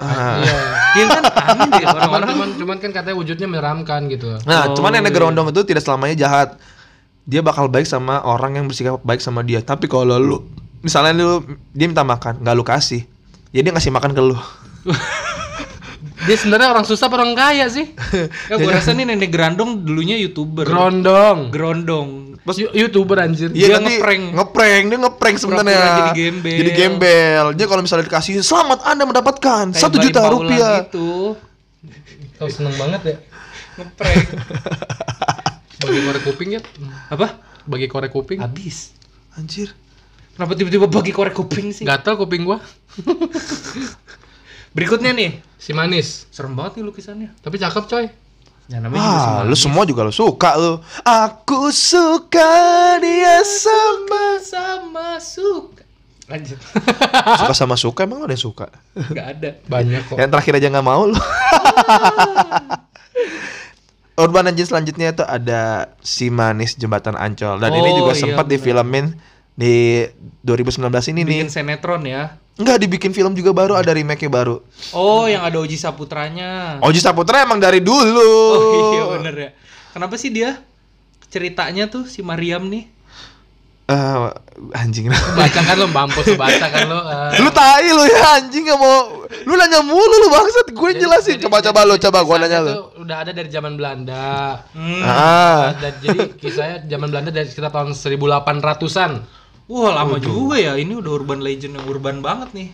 [0.00, 0.40] Ah.
[0.40, 0.56] Iya.
[0.92, 2.28] Iya kan aneh deh Cuman, orang-orang.
[2.28, 4.36] cuman, cuman kan katanya wujudnya menyeramkan gitu.
[4.44, 5.16] Nah, Oh, cuman nenek iya.
[5.16, 6.48] gerondong itu tidak selamanya jahat.
[7.24, 9.60] Dia bakal baik sama orang yang bersikap baik sama dia.
[9.60, 10.44] Tapi kalau lu
[10.80, 13.08] misalnya lu dia minta makan, nggak lu kasih.
[13.52, 14.36] Ya dia ngasih makan ke lu.
[16.22, 17.90] Dia sebenarnya orang susah apa orang kaya sih?
[18.50, 20.62] Ya gue rasa nih nenek gerondong dulunya youtuber.
[20.62, 21.50] Grondong.
[21.50, 22.38] Gerondong.
[22.42, 23.50] Yu- YouTuber anjir.
[23.50, 24.22] Iya Dia ngeprank.
[24.34, 25.78] ngeprank, dia ngeprank sebenarnya.
[25.78, 26.58] Jadi gembel.
[26.58, 27.44] Jadi gembel.
[27.54, 30.74] Dia kalau misalnya dikasih selamat Anda mendapatkan Kayak satu juta Paula rupiah.
[30.86, 31.10] Gitu.
[32.38, 33.16] Kau seneng banget ya.
[33.78, 34.26] Ngeprank.
[35.82, 36.60] Bagi korek kuping ya.
[37.10, 37.26] Apa?
[37.66, 38.38] Bagi korek kuping.
[38.38, 38.94] Habis.
[39.34, 39.74] Anjir.
[40.32, 41.84] Kenapa tiba-tiba bagi korek kuping sih?
[41.84, 42.58] Gatal kuping gua.
[44.76, 45.44] Berikutnya nih.
[45.56, 46.24] Si manis.
[46.28, 47.28] Serem banget nih lukisannya.
[47.38, 48.06] Tapi cakep coy.
[48.66, 49.44] Ya namanya juga Ah, semua.
[49.44, 50.72] lu semua juga lu suka lu.
[51.02, 52.50] Aku suka
[52.98, 55.84] dia sama sama suka.
[56.24, 56.56] Lanjut.
[57.42, 58.72] suka sama suka emang lu ada yang suka.
[58.96, 59.50] Enggak ada.
[59.68, 60.16] Banyak kok.
[60.16, 61.18] Yang terakhir aja nggak mau lu.
[64.12, 65.62] Urban Legend selanjutnya itu ada
[66.00, 69.16] Si Manis Jembatan Ancol dan ini Oh, juga iya, sempat difilmin
[69.62, 70.02] di
[70.42, 70.82] 2019
[71.14, 71.38] ini nih.
[71.38, 72.34] Bikin sinetron ya.
[72.52, 74.58] Enggak dibikin film juga baru ada remake-nya baru.
[74.90, 76.82] Oh, yang ada Oji Saputranya.
[76.82, 78.34] Oji Saputra emang dari dulu.
[78.52, 79.50] Oh iya bener ya.
[79.94, 80.58] Kenapa sih dia
[81.28, 82.90] ceritanya tuh si Mariam nih?
[83.82, 84.16] Eh,
[84.74, 85.08] anjing.
[85.10, 86.98] Baca kan lo mampus baca kan lo.
[87.02, 87.40] eh.
[87.40, 89.24] lu tai lu ya anjing nggak mau.
[89.42, 90.66] Lu nanya mulu lu bangsat.
[90.70, 91.36] Gue jelasin.
[91.36, 92.72] Jadi- Coba jadi- coba lu kisahnya nanya lu.
[92.72, 94.60] tuh Udah ada dari zaman Belanda.
[94.72, 95.00] Hmm.
[95.02, 95.72] Ah.
[95.76, 99.12] Dan jadi kisahnya zaman Belanda dari sekitar tahun 1800-an.
[99.72, 100.76] Wah lama juga ya.
[100.76, 102.68] Ini udah urban legend yang urban banget nih.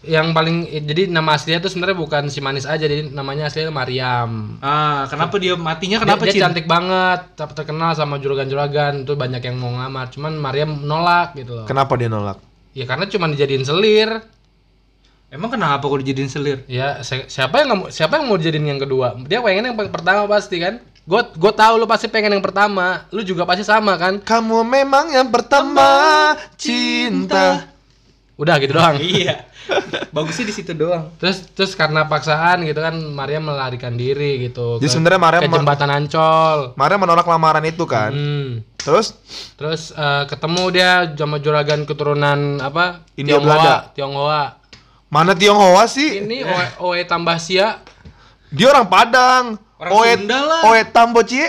[0.00, 0.56] Yang paling
[0.88, 4.56] jadi nama aslinya tuh sebenarnya bukan si manis aja, jadi namanya aslinya Mariam.
[4.58, 9.44] Ah, kenapa dia matinya kenapa dia, dia cantik banget, ter- terkenal sama juragan-juragan, tuh banyak
[9.44, 10.08] yang mau ngelamar.
[10.08, 11.66] Cuman Mariam nolak gitu loh.
[11.68, 12.40] Kenapa dia nolak?
[12.72, 14.24] Ya karena cuma dijadiin selir.
[15.30, 16.64] Emang kenapa kok dijadiin selir?
[16.66, 19.14] Ya si- siapa yang siapa yang mau dijadiin yang kedua?
[19.28, 20.80] Dia pengen yang per- pertama pasti kan.
[21.04, 23.08] Gue gue tahu lu pasti pengen yang pertama.
[23.10, 24.20] Lu juga pasti sama kan?
[24.20, 25.88] Kamu memang yang pertama
[26.54, 27.66] cinta.
[28.36, 28.96] Udah gitu doang.
[29.04, 29.44] iya.
[30.10, 31.12] Bagusnya di situ doang.
[31.20, 34.80] Terus terus karena paksaan gitu kan Mariam melarikan diri gitu.
[34.80, 36.58] Jadi ke- sebenarnya Mariam ke jembatan Ancol.
[36.74, 38.10] Maria menolak lamaran itu kan.
[38.12, 38.64] Hmm.
[38.80, 39.12] Terus
[39.60, 43.04] Terus eh, ketemu dia sama juragan keturunan apa?
[43.14, 43.76] India Tionghoa, Belanda.
[43.92, 44.42] Tionghoa.
[45.10, 46.22] mana Tionghoa sih?
[46.22, 47.82] Ini Oe, Oe tambah Sia.
[48.48, 49.44] Dia orang Padang.
[49.80, 50.60] Orang Oe, Sunda lah.
[50.68, 51.48] Oe Tambo Cie.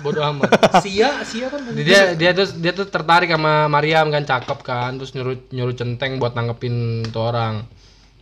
[0.00, 0.48] Bodoh amat.
[0.80, 1.60] Sia, Sia kan.
[1.74, 6.16] Dia dia tuh dia tuh tertarik sama Mariam kan cakep kan terus nyuruh nyuruh centeng
[6.16, 7.66] buat nanggepin tuh orang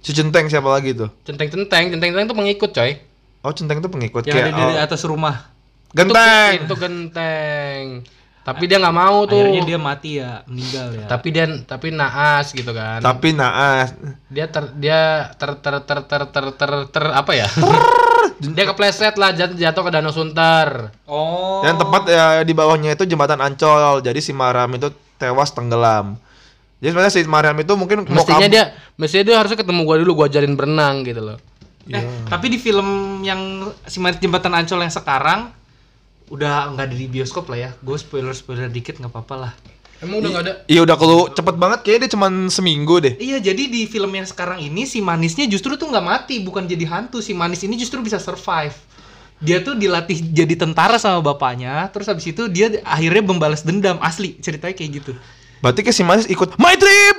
[0.00, 1.12] Si Centeng siapa lagi tuh?
[1.22, 2.96] centeng centeng centeng centeng tuh pengikut coy
[3.40, 5.48] Oh, centeng itu pengikut Yang ada kayak di oh, atas rumah.
[5.92, 6.52] genteng.
[6.64, 7.84] Itu genteng.
[8.50, 9.38] Tapi dia nggak mau tuh.
[9.38, 11.06] Akhirnya dia mati ya, meninggal ya.
[11.06, 12.98] Tapi dia tapi naas gitu kan.
[12.98, 13.94] Tapi naas.
[14.26, 17.46] dia ter dia ter ter ter ter ter ter, ter apa ya?
[18.40, 20.90] dia kepleset lah jatuh, jatuh ke danau Sunter.
[21.04, 21.60] oh.
[21.62, 24.00] Yang tepat ya di bawahnya itu jembatan Ancol.
[24.00, 24.88] Jadi si Mariam itu
[25.20, 26.16] tewas tenggelam.
[26.80, 30.26] Jadi sebenarnya si Mariam itu mungkin Mestinya dia mestinya dia harusnya ketemu gua dulu gua
[30.32, 31.38] ajarin berenang gitu loh.
[31.90, 35.50] Eh, tapi di film yang si Marit Jembatan Ancol yang sekarang
[36.30, 37.70] udah nggak ada di bioskop lah ya.
[37.82, 39.52] Gue spoiler spoiler dikit nggak apa-apa lah.
[40.00, 40.52] Emang udah nggak ada?
[40.64, 43.14] Iya udah kalau cepet banget kayaknya dia cuman seminggu deh.
[43.20, 46.88] Iya, jadi di film yang sekarang ini si manisnya justru tuh nggak mati, bukan jadi
[46.88, 47.20] hantu.
[47.20, 48.72] Si manis ini justru bisa survive.
[49.44, 53.96] Dia tuh dilatih jadi tentara sama bapaknya, terus habis itu dia akhirnya membalas dendam.
[54.00, 55.12] Asli, ceritanya kayak gitu.
[55.60, 57.16] Berarti kayak si Manis ikut my trip,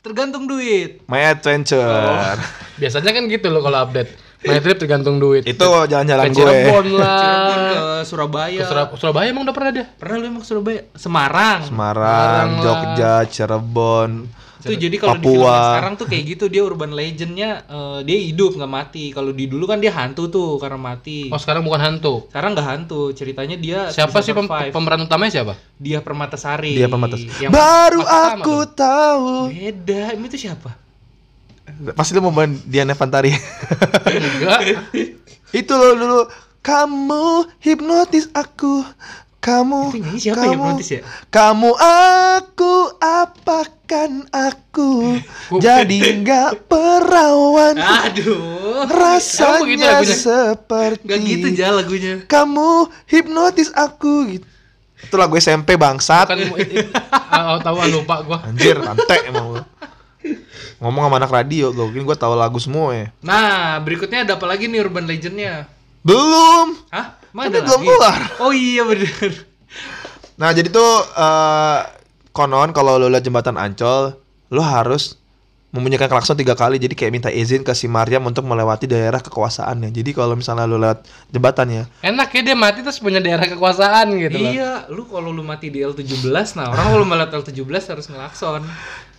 [0.00, 1.02] Tergantung duit.
[1.10, 2.38] my adventure.
[2.78, 4.29] Biasanya kan gitu loh kalau update.
[4.40, 5.44] My trip tergantung duit.
[5.44, 6.34] Itu jalan-jalan gue.
[6.34, 7.52] Cirebon Cirebon lah.
[7.68, 8.56] ke Surabaya.
[8.56, 9.84] Ke Surab- Surabaya emang udah pernah dia?
[9.90, 10.80] Pernah lu emang ke Surabaya?
[10.96, 11.60] Semarang.
[11.62, 12.62] Semarang, lah.
[12.62, 14.10] Jogja, Cirebon.
[14.60, 18.60] Tuh jadi kalau di film sekarang tuh kayak gitu dia urban legendnya eh, dia hidup
[18.60, 19.08] nggak mati.
[19.08, 21.32] Kalau di dulu kan dia hantu tuh karena mati.
[21.32, 22.28] Oh sekarang bukan hantu.
[22.28, 23.08] Sekarang nggak hantu.
[23.12, 25.56] Ceritanya dia Siapa sih pem- pemeran utamanya siapa?
[25.80, 26.76] Dia Permatasari.
[26.76, 27.24] Dia pematas.
[27.40, 29.48] Yang Baru aku tahu.
[29.48, 30.12] beda.
[30.12, 30.89] Ini tuh siapa?
[31.96, 33.32] Pasti lu mau main Diana Fantari.
[34.06, 34.60] Enggak.
[35.50, 36.20] Itu loh dulu.
[36.60, 38.84] Kamu hipnotis aku.
[39.40, 39.96] Kamu.
[39.96, 41.00] Itu siapa kamu, hipnotis ya?
[41.32, 45.16] Kamu aku apakan aku
[45.56, 48.84] jadi nggak perawan Aduh.
[48.84, 50.16] Rasanya lagunya?
[50.20, 52.14] seperti Gak gitu aja lagunya.
[52.28, 54.46] kamu hipnotis aku gitu.
[55.00, 56.28] Itu lagu SMP bangsat.
[56.28, 56.52] Bukan
[57.32, 58.38] oh, tahu lupa gua.
[58.44, 59.64] Anjir, rantek emang.
[60.80, 63.06] Ngomong sama anak radio, gue mungkin gue tahu lagu semua ya.
[63.20, 65.68] Nah, berikutnya ada apa lagi nih urban legendnya?
[66.00, 66.76] Belum.
[66.88, 67.20] Hah?
[67.30, 67.88] Emang ada belum lagi?
[67.88, 68.20] keluar.
[68.40, 69.32] Oh iya bener.
[70.40, 71.80] Nah, jadi tuh eh,
[72.32, 74.16] konon kalau lo lihat jembatan Ancol,
[74.48, 75.20] lo harus
[75.70, 76.80] membunyikan klakson tiga kali.
[76.82, 79.94] Jadi kayak minta izin ke si Mariam untuk melewati daerah kekuasaannya.
[79.94, 84.36] Jadi kalau misalnya lo lewat jembatannya, Enak ya dia mati terus punya daerah kekuasaan gitu
[84.40, 84.50] loh.
[84.50, 88.62] Iya, lu kalau lu mati di L17, nah orang kalau melihat L17 harus ngelakson.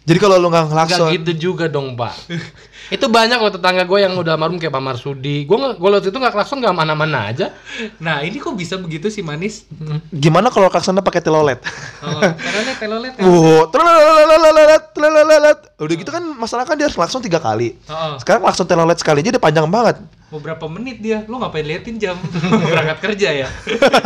[0.01, 2.13] Jadi kalau lo nggak ngelakson, gitu juga dong, Pak.
[2.95, 5.45] itu banyak loh tetangga gue yang udah almarhum kayak Pak Marsudi.
[5.45, 7.53] Gue gue waktu itu nggak klakson nggak mana-mana aja.
[8.01, 9.69] Nah, ini kok bisa begitu sih manis?
[10.09, 11.61] gimana kalau klaksonnya pakai telolet?
[12.01, 12.17] Oh,
[12.49, 13.13] telolet, telolet.
[13.15, 14.83] telolet.
[15.01, 15.59] Telelelet.
[15.81, 17.75] Udah gitu kan masalah kan dia harus klakson tiga kali.
[18.21, 19.97] Sekarang klakson telolet sekali aja udah panjang banget.
[20.31, 21.27] beberapa menit dia.
[21.27, 22.15] Lu ngapain liatin jam?
[22.71, 23.47] Berangkat kerja ya?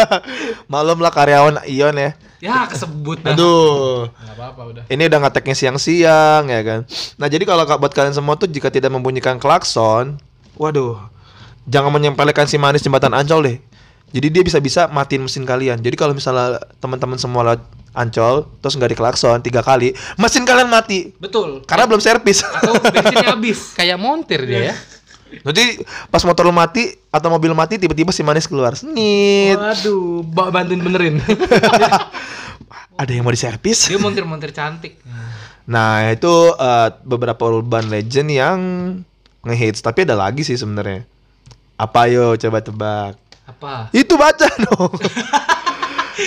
[0.71, 2.17] Malum lah karyawan Ion ya.
[2.41, 3.37] Ya, kesebut dah.
[3.37, 4.09] Aduh.
[4.09, 4.83] Nggak apa-apa udah.
[4.89, 6.79] Ini udah ngeteknya siang-siang ya kan.
[7.21, 10.17] Nah jadi kalau buat kalian semua tuh jika tidak membunyikan klakson,
[10.57, 10.97] waduh,
[11.69, 13.57] jangan menyempelekan si manis jembatan Ancol deh.
[14.09, 15.77] Jadi dia bisa-bisa matiin mesin kalian.
[15.83, 17.61] Jadi kalau misalnya teman-teman semua lewat
[17.95, 21.63] Ancol terus nggak diklakson tiga kali, mesin kalian mati Betul.
[21.63, 22.43] karena belum servis.
[22.43, 23.71] Atau bensinnya habis.
[23.79, 24.75] Kayak montir dia ya.
[25.45, 25.81] Nanti
[26.13, 28.77] pas motor lu mati atau mobil mati tiba-tiba si manis keluar.
[28.77, 29.57] Snit.
[29.57, 31.19] Waduh, ba- bantuin benerin.
[32.99, 33.91] Ada yang mau diservis?
[33.91, 34.95] Dia montir-montir cantik.
[35.67, 38.59] Nah, itu eh, beberapa urban legend yang
[39.43, 41.03] ngehits, tapi ada lagi sih sebenarnya.
[41.75, 43.24] Apa yo coba tebak.
[43.45, 43.93] Apa?
[43.93, 44.93] Itu baca dong.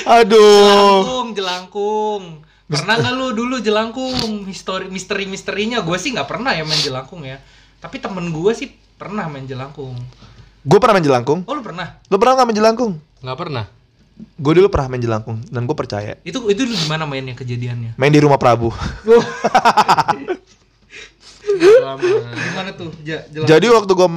[0.07, 1.03] Aduh.
[1.03, 2.23] Jelangkung, jelangkung.
[2.69, 4.45] Pernah nggak lu dulu jelangkung?
[4.45, 7.41] Histori, misteri misterinya gue sih nggak pernah ya main jelangkung ya.
[7.81, 8.69] Tapi temen gue sih
[9.01, 9.97] pernah main jelangkung.
[10.69, 11.49] Gue pernah main jelangkung.
[11.49, 11.97] Oh lu pernah?
[12.13, 12.93] Lo pernah nggak main jelangkung?
[13.25, 13.65] Nggak pernah.
[14.37, 16.19] Gue dulu pernah main jelangkung dan gue percaya.
[16.27, 17.97] Itu itu lu gimana mainnya kejadiannya?
[17.97, 18.69] Main di rumah Prabu.
[21.59, 22.93] Gimana tuh?
[23.03, 23.49] Ja, jelangkung.
[23.49, 24.09] Jadi waktu gue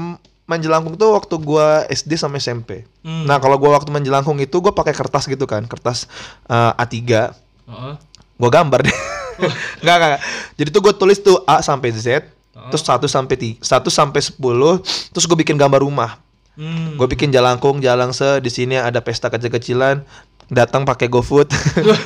[0.51, 2.83] main jelangkung tuh waktu gue SD sama SMP.
[3.07, 3.23] Hmm.
[3.23, 6.11] Nah kalau gue waktu main jelangkung itu gue pakai kertas gitu kan, kertas
[6.51, 6.91] eh, A3.
[6.91, 7.93] Heeh.
[8.35, 8.97] Gue gambar deh.
[9.81, 10.23] Enggak, enggak, enggak.
[10.59, 12.29] Jadi tuh gue tulis tuh A sampai Z,
[12.69, 14.37] terus 1 sampai 3, 1 sampai 10,
[15.15, 16.21] terus gue bikin gambar rumah.
[16.59, 16.99] Hmm.
[16.99, 20.03] Gue bikin jalangkung, jalangse, di sini ada pesta kecil-kecilan,
[20.51, 21.47] datang pakai GoFood.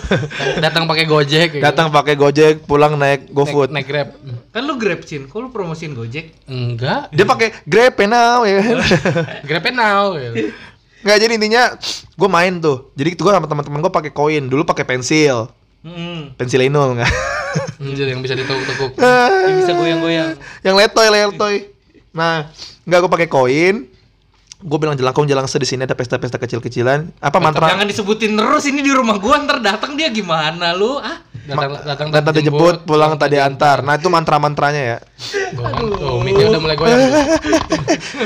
[0.64, 1.58] Datang pakai Gojek.
[1.58, 3.42] kayak datang pakai Gojek, pulang naik gitu.
[3.42, 3.74] GoFood.
[3.74, 4.10] Naik, naik Grab.
[4.54, 6.46] Kan lu Grab Cin, kok lu promosiin Gojek?
[6.46, 7.10] Enggak.
[7.10, 8.78] Dia pakai Grab now ya kan.
[9.50, 10.14] Grab now.
[10.14, 10.54] gitu.
[11.02, 11.64] Nggak jadi intinya
[12.14, 12.94] gue main tuh.
[12.94, 15.50] Jadi gue sama teman-teman gue pakai koin, dulu pakai pensil.
[15.82, 16.34] Hmm.
[16.38, 17.12] Pensil Inul nggak?
[17.82, 18.98] Anjir yang bisa ditekuk-tekuk.
[19.46, 20.32] Yang bisa goyang-goyang.
[20.66, 21.56] yang letoy letoy
[22.16, 22.48] nah
[22.88, 23.76] nggak gue pakai koin
[24.56, 28.80] gue bilang jelangkung jelangse di sini ada pesta-pesta kecil-kecilan apa mantra Jangan disebutin terus ini
[28.80, 30.96] di rumah gua ntar datang dia gimana lu?
[31.00, 33.86] Ah, Datang datang datang tadi jemput, pulang tadi antar.
[33.86, 34.98] Nah itu mantra-mantranya ya.
[35.54, 35.94] Goyang.
[35.94, 36.98] Tuh, mic-nya udah mulai goyang.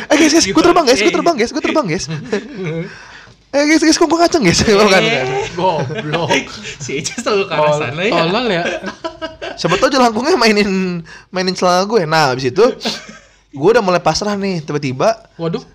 [0.10, 2.06] Eh guys, guys, gue terbang guys, gue terbang guys, gue terbang guys.
[3.50, 4.62] Eh guys, guys, kok gue ngaceng guys?
[4.62, 4.78] Eh.
[4.78, 5.04] bukan.
[5.58, 6.30] Goblok.
[6.86, 8.14] si Eja selalu ke arah sana ya.
[8.14, 8.64] Tolol ya.
[9.58, 11.02] Siapa tau jelangkungnya mainin
[11.34, 12.06] mainin celana gue.
[12.06, 12.62] Nah, habis itu
[13.50, 15.66] gue udah mulai pasrah nih, tiba-tiba Waduh.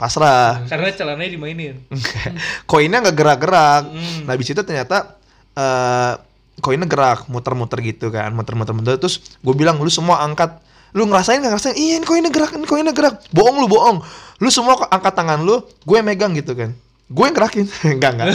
[0.00, 0.64] Pasrah.
[0.64, 1.76] Karena celananya dimainin.
[2.70, 3.82] Koinnya nggak gerak-gerak.
[3.92, 4.24] Hmm.
[4.24, 5.20] Nah, habis itu ternyata
[5.52, 6.14] eh
[6.60, 10.60] koinnya gerak, muter-muter gitu kan, muter-muter muter terus gue bilang lu semua angkat
[10.92, 14.04] lu ngerasain nggak ngerasain iya ini koinnya gerak ini koinnya gerak bohong lu bohong
[14.42, 16.74] lu semua angkat tangan lu gue megang gitu kan
[17.08, 17.64] gue yang gerakin
[17.96, 18.26] enggak enggak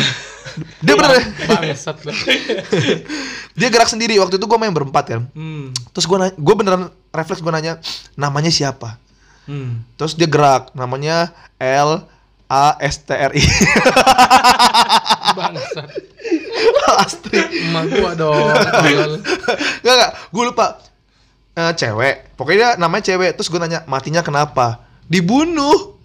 [0.79, 2.11] dia bener Bangsat lu.
[3.59, 5.69] dia gerak sendiri waktu itu gue main berempat kan Hmm.
[5.91, 7.77] terus gue gue beneran refleks gue nanya
[8.15, 8.97] namanya siapa
[9.45, 9.85] Hmm.
[9.93, 11.29] terus dia gerak namanya
[11.61, 12.01] L
[12.45, 13.41] A S T R I
[15.33, 15.89] Bangsat.
[17.05, 18.49] Astri Emak gua dong.
[19.83, 20.67] Enggak enggak, gue lupa.
[21.55, 23.35] Eh, cewek, pokoknya dia namanya cewek.
[23.35, 24.83] Terus gue nanya, matinya kenapa?
[25.07, 25.95] Dibunuh.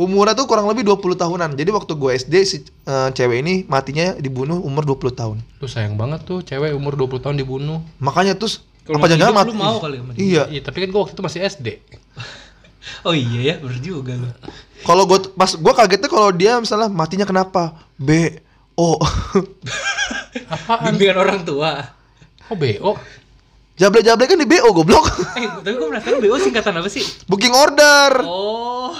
[0.00, 1.50] Umurnya tuh kurang lebih 20 tahunan.
[1.60, 5.36] Jadi waktu gue SD si eh, cewek ini matinya dibunuh umur 20 tahun.
[5.60, 7.84] Lu sayang banget tuh cewek umur 20 tahun dibunuh.
[8.00, 9.52] Makanya terus Kalau apa jangan mati?
[9.52, 10.20] lu mau kali sama dia?
[10.24, 10.42] Iya.
[10.56, 11.66] Iya, tapi kan gua waktu itu masih SD.
[13.04, 14.28] Oh iya ya, bener juga lu.
[14.84, 17.76] Kalau gue pas gue kagetnya kalau dia misalnya matinya kenapa?
[18.00, 18.40] B
[18.80, 18.96] O
[20.48, 20.96] Apaan?
[20.96, 21.84] Bimbingan orang tua.
[22.50, 22.96] Oh, BO.
[23.78, 25.06] Jable-jable kan di BO goblok.
[25.38, 27.04] Eh, tapi gue penasaran BO singkatan apa sih?
[27.28, 28.24] Booking order.
[28.26, 28.92] Oh.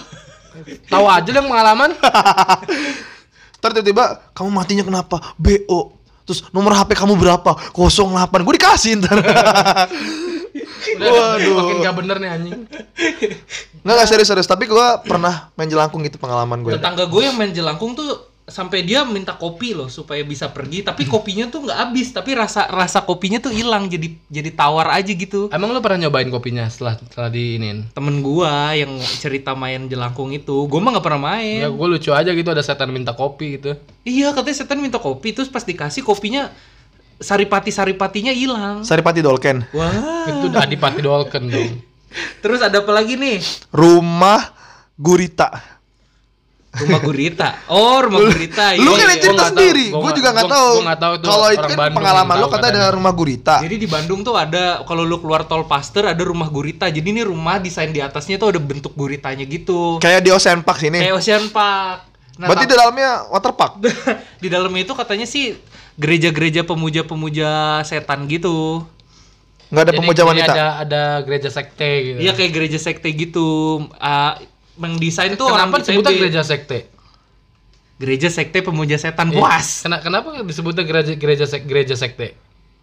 [0.89, 1.93] Tahu aja dong pengalaman.
[3.61, 5.17] Ntar tiba-tiba kamu matinya kenapa?
[5.37, 5.97] BO.
[6.25, 7.59] Terus nomor HP kamu berapa?
[7.75, 8.47] 08.
[8.47, 9.19] Gue dikasih ntar.
[10.97, 11.55] Udah, Waduh.
[11.57, 12.59] makin gak bener nih anjing.
[13.81, 14.49] Nggak, nggak serius-serius.
[14.49, 16.75] Tapi gue pernah main jelangkung gitu pengalaman gue.
[16.75, 21.07] Tetangga gue yang main jelangkung tuh sampai dia minta kopi loh supaya bisa pergi tapi
[21.07, 25.47] kopinya tuh nggak habis tapi rasa rasa kopinya tuh hilang jadi jadi tawar aja gitu
[25.55, 27.87] Emang lu pernah nyobain kopinya setelah setelah diinin?
[27.95, 28.91] temen gua yang
[29.23, 32.61] cerita main jelangkung itu gua mah nggak pernah main Ya gue lucu aja gitu ada
[32.61, 33.79] setan minta kopi gitu.
[34.03, 36.51] iya katanya setan minta kopi terus pas dikasih kopinya
[37.21, 39.69] saripati saripatinya hilang Saripati Dolken.
[39.77, 39.93] wah
[40.31, 41.71] Itu Adipati Dolken dong.
[42.43, 43.39] terus ada apa lagi nih
[43.71, 44.41] Rumah
[44.97, 45.81] Gurita.
[46.71, 49.11] rumah gurita oh rumah gurita lu iya, kan iya.
[49.11, 49.87] yang cerita sendiri.
[49.91, 50.71] Gua Gue juga nggak tahu.
[50.71, 53.57] gua nggak tahu itu Kalau itu kan Bandung pengalaman lu kata ada rumah Gurita.
[53.59, 56.87] Jadi di Bandung tuh ada kalau lu keluar tol Paster ada rumah gurita.
[56.87, 59.99] Jadi ini rumah desain di atasnya tuh ada bentuk guritanya gitu.
[59.99, 61.03] Kayak di Ocean Park sini.
[61.03, 61.99] Kayak Ocean Park.
[62.39, 63.73] Nah, Berarti di dalamnya water park.
[64.47, 65.59] di dalamnya itu katanya sih
[66.01, 67.51] gereja-gereja pemuja-pemuja
[67.85, 68.89] setan gitu.
[69.69, 70.53] Nggak ada Jadi- pemuja jadi wanita.
[70.53, 72.19] Ada ada gereja sekte gitu.
[72.19, 73.49] Iya kayak gereja sekte gitu.
[73.95, 74.41] Ah,
[74.75, 76.19] mendesain tuh orang Kenapa disebutnya ITB.
[76.19, 76.79] gereja sekte?
[78.01, 79.37] Gereja sekte pemuja setan Iya.
[79.37, 79.85] puas.
[79.85, 82.33] Kena- kenapa disebutnya gereja gereja sek- gereja sekte?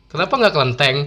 [0.08, 0.98] Kenapa nggak kelenteng?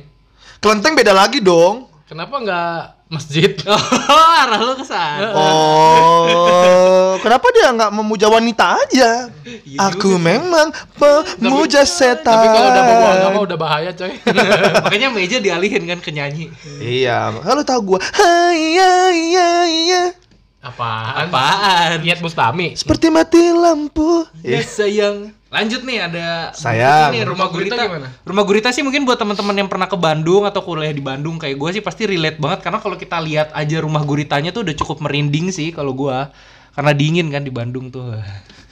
[0.58, 1.86] Kelenteng beda lagi dong.
[2.04, 2.74] Kenapa nggak
[3.10, 3.52] masjid?
[4.10, 5.30] Oh, arah lu ke sana.
[5.34, 9.30] Oh, kenapa dia nggak memuja wanita aja?
[9.44, 12.34] Iya Aku memang pemuja setan.
[12.34, 14.14] Tapi kalau udah bawa agama udah bahaya coy.
[14.82, 16.50] Makanya meja dialihin kan ke nyanyi.
[16.80, 17.98] Iya, kalau tahu gua.
[18.02, 20.04] Hai ya ya ya.
[20.60, 21.32] Apaan?
[21.32, 22.04] Apaan?
[22.04, 22.76] Niat Bustami.
[22.76, 24.28] Seperti mati lampu.
[24.44, 25.32] Ya sayang.
[25.50, 27.10] Lanjut nih ada Sayang.
[27.10, 27.82] ini rumah gurita gurita.
[27.90, 28.08] gimana?
[28.22, 31.58] Rumah gurita sih mungkin buat teman-teman yang pernah ke Bandung atau kuliah di Bandung kayak
[31.58, 35.02] gue sih pasti relate banget karena kalau kita lihat aja rumah guritanya tuh udah cukup
[35.02, 36.30] merinding sih kalau gua
[36.70, 38.14] karena dingin kan di Bandung tuh.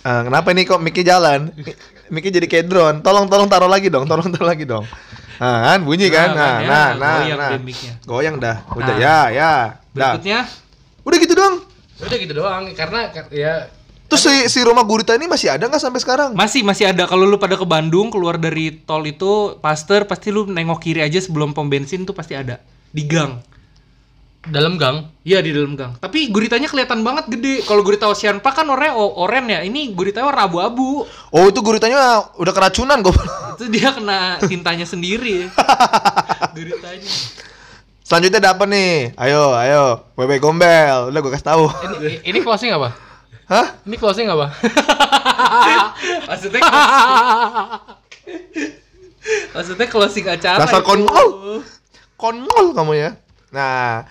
[0.07, 1.51] Ah, kenapa nih kok Miki jalan?
[2.14, 2.98] Miki jadi kayak drone.
[3.03, 4.87] Tolong tolong taruh lagi dong, tolong taruh lagi dong.
[5.42, 6.31] Nah, kan bunyi kan?
[6.31, 7.94] Nah, Nah, nah, nah, goyang nah.
[8.07, 8.57] Goyang dah.
[8.70, 9.03] Udah Nah.
[9.03, 9.53] ya, ya.
[9.90, 10.46] Berikutnya.
[11.98, 13.66] Udah gitu doang karena ya
[14.08, 16.30] Terus si, si rumah gurita ini masih ada nggak sampai sekarang?
[16.32, 20.48] masih masih ada kalau lu pada ke Bandung keluar dari tol itu Paster pasti lu
[20.48, 22.56] nengok kiri aja sebelum pom bensin tuh pasti ada
[22.88, 23.44] di gang.
[24.48, 25.12] dalam gang.
[25.28, 26.00] Iya di dalam gang.
[26.00, 27.61] Tapi guritanya kelihatan banget gede.
[27.68, 29.61] Kalau gurita Ocean Park kan oranye oren ya.
[29.61, 31.04] Ini guritanya warna abu-abu.
[31.34, 33.12] Oh, itu guritanya udah keracunan gue.
[33.61, 35.52] Itu dia kena tintanya sendiri.
[36.56, 37.12] guritanya.
[38.09, 39.12] Selanjutnya ada apa nih?
[39.21, 39.85] Ayo, ayo.
[40.16, 41.12] Wewe gombel.
[41.12, 41.68] Udah gue kasih tahu.
[42.01, 42.97] Ini, ini closing apa?
[43.44, 43.77] Hah?
[43.85, 44.49] Ini closing apa?
[46.29, 47.05] Maksudnya closing,
[49.53, 50.59] maksudnya closing acara.
[50.62, 50.88] Dasar itu.
[50.88, 51.27] konyol.
[52.16, 53.11] Konyol kamu ya.
[53.51, 54.05] Nah,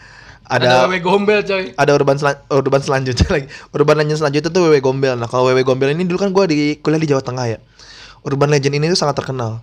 [0.48, 1.74] Ada ada wewe gombel coy.
[1.76, 3.48] ada urban selan- urban selanjutnya lagi.
[3.74, 5.18] Urban legend selanjutnya tuh Wewe Gombel.
[5.18, 7.58] Nah, kalau Wewe Gombel ini dulu kan gua di kuliah di Jawa Tengah ya.
[8.24, 9.60] Urban legend ini tuh sangat terkenal.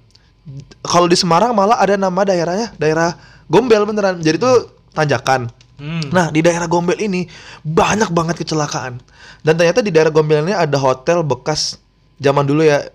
[0.84, 3.16] Kalau di Semarang malah ada nama daerahnya, daerah
[3.48, 4.20] Gombel beneran.
[4.20, 5.50] Jadi tuh tanjakan.
[5.74, 6.06] Hmm.
[6.14, 7.26] Nah, di daerah Gombel ini
[7.66, 9.02] banyak banget kecelakaan.
[9.42, 11.82] Dan ternyata di daerah Gombel ini ada hotel bekas
[12.22, 12.86] zaman dulu ya.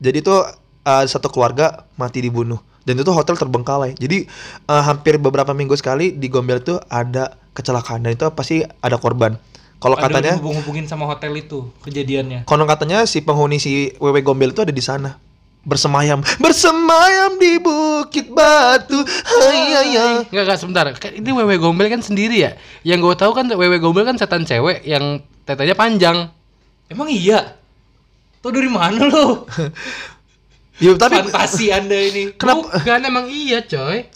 [0.00, 0.44] Jadi tuh
[0.86, 2.60] uh, satu keluarga mati dibunuh.
[2.86, 3.98] dan itu hotel terbengkalai.
[3.98, 4.30] Jadi
[4.70, 9.34] eh, hampir beberapa minggu sekali di Gombel itu ada kecelakaan dan itu pasti ada korban.
[9.82, 12.48] Kalau katanya hubung-hubungin sama hotel itu kejadiannya.
[12.48, 15.20] konon katanya si penghuni si WW Gombel itu ada di sana
[15.66, 20.14] bersemayam bersemayam di bukit batu hai hai hai.
[20.30, 20.84] Enggak, enggak sebentar.
[20.94, 22.54] Kan Ini wewe gombel kan sendiri ya.
[22.80, 26.30] Yang gue tahu kan wewe gombel kan setan cewek yang tetenya panjang.
[26.86, 27.58] Emang iya?
[28.38, 29.26] Tuh dari mana lo?
[30.76, 32.36] Ya, tapi Fantasi anda ini.
[32.36, 34.12] Kenapa- Bukan emang iya, coy.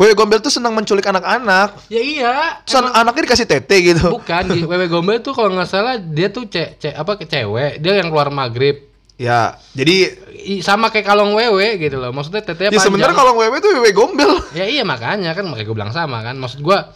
[0.00, 2.34] WW Gombel tuh senang menculik anak-anak Ya iya.
[2.64, 6.32] Terus an- anaknya dikasih tete gitu Bukan di wewe gombel tuh kalau nggak salah dia
[6.32, 8.89] tuh ce, ce apa ke cewek, dia yang keluar maghrib.
[9.20, 10.16] Ya jadi
[10.64, 12.08] sama kayak kalong wewe gitu loh.
[12.08, 12.88] Maksudnya tetenya Ya panjang.
[12.88, 16.40] sebenarnya kalau WW tuh WW Gombel Ya iya makanya kan makanya gue bilang sama kan.
[16.40, 16.88] Maksud gua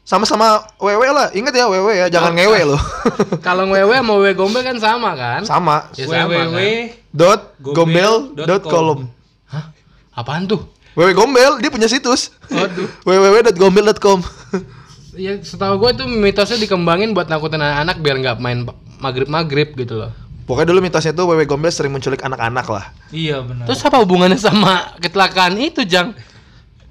[0.00, 2.82] Sama-sama WW lah Ingat ya WW ya Jangan ngewe loh
[3.46, 5.42] kalong wewe sama wewe gombel kan sama kan?
[5.42, 6.58] Sama Ya, sama, www.
[7.10, 9.10] Dot Gombel dot column
[9.46, 9.70] Hah?
[10.14, 10.66] Apaan tuh?
[10.94, 12.86] WW Gombel Dia punya situs Waduh.
[13.06, 14.18] www.gombel.com
[15.14, 18.62] Ya setahu gue tuh mitosnya dikembangin buat nakutin anak-anak biar nggak main
[19.02, 20.10] maghrib-maghrib gitu loh.
[20.48, 23.66] Pokoknya dulu mitosnya tuh WW Gombel sering menculik anak-anak lah Iya benar.
[23.70, 26.14] Terus apa hubungannya sama kecelakaan itu, Jang?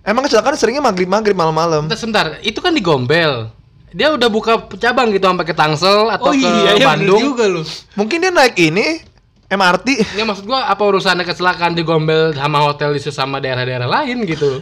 [0.04, 3.52] Emang kecelakaan seringnya maghrib-maghrib malam-malam Bentar, sebentar, itu kan di Gombel.
[3.90, 7.34] Dia udah buka cabang gitu sampai ke Tangsel atau oh ke iya, iya Bandung.
[7.34, 7.66] juga lo.
[7.98, 9.02] Mungkin dia naik ini
[9.50, 14.30] MRT Ya maksud gua apa urusannya kecelakaan di Gombel sama hotel di sama daerah-daerah lain
[14.30, 14.62] gitu.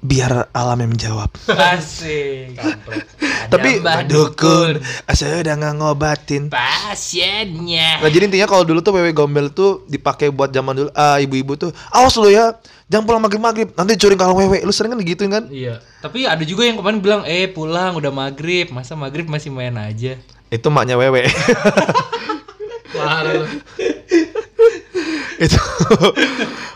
[0.00, 2.56] Biar alam yang menjawab Asik.
[3.52, 8.00] Tapi dukun Saya udah nggak ngobatin Pasiennya.
[8.00, 11.52] Nah jadi intinya kalau dulu tuh WW Gombel tuh dipakai buat zaman dulu ah ibu-ibu
[11.54, 14.98] tuh awas lu ya jangan pulang maghrib maghrib nanti curi kalung WW lu sering kan
[14.98, 15.84] digituin kan Iya.
[16.00, 20.16] Tapi ada juga yang kemarin bilang, eh pulang udah maghrib, masa maghrib masih main aja.
[20.48, 21.28] itu maknya WW
[22.90, 23.46] Parah.
[25.44, 25.60] itu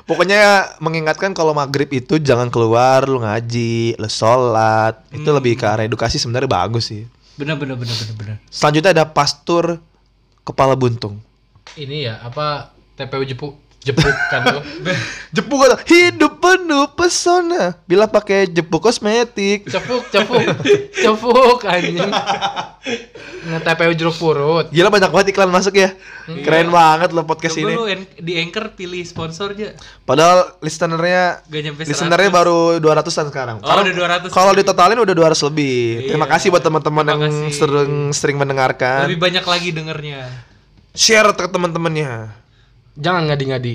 [0.09, 5.05] pokoknya mengingatkan kalau maghrib itu jangan keluar lu ngaji lu sholat.
[5.13, 7.05] Itu lebih ke arah edukasi sebenarnya bagus sih.
[7.35, 8.37] Bener bener bener bener bener.
[8.47, 9.83] selanjutnya ada pastur
[10.47, 11.19] kepala buntung.
[11.75, 13.53] Ini ya apa TPU jepuk
[13.85, 14.63] jepuk kan tuh.
[15.37, 17.77] jepuk kata hidup penuh pesona.
[17.85, 19.69] Bila pakai jepuk kosmetik.
[19.69, 20.41] Cepuk, cepuk,
[20.97, 22.09] cepuk anjing.
[23.45, 24.67] Nge TPU jeruk purut.
[24.69, 25.93] gila banyak banget iklan masuk ya
[26.41, 27.85] keren banget lo podcast Coba ini lu
[28.17, 29.77] di Anchor pilih sponsor aja.
[30.03, 31.91] padahal listenernya Gak nyampe 100.
[31.91, 34.33] listenernya baru 200-an sekarang Oh, Karena udah 200.
[34.33, 35.77] kalau ditotalin udah 200 lebih
[36.07, 36.33] terima Iya.
[36.33, 37.53] kasih buat teman-teman Terima yang kasih.
[37.53, 40.21] sering sering mendengarkan Lebih banyak lagi dengernya.
[40.91, 42.33] share ke teman-temannya
[42.95, 43.75] Jangan ngadi-ngadi.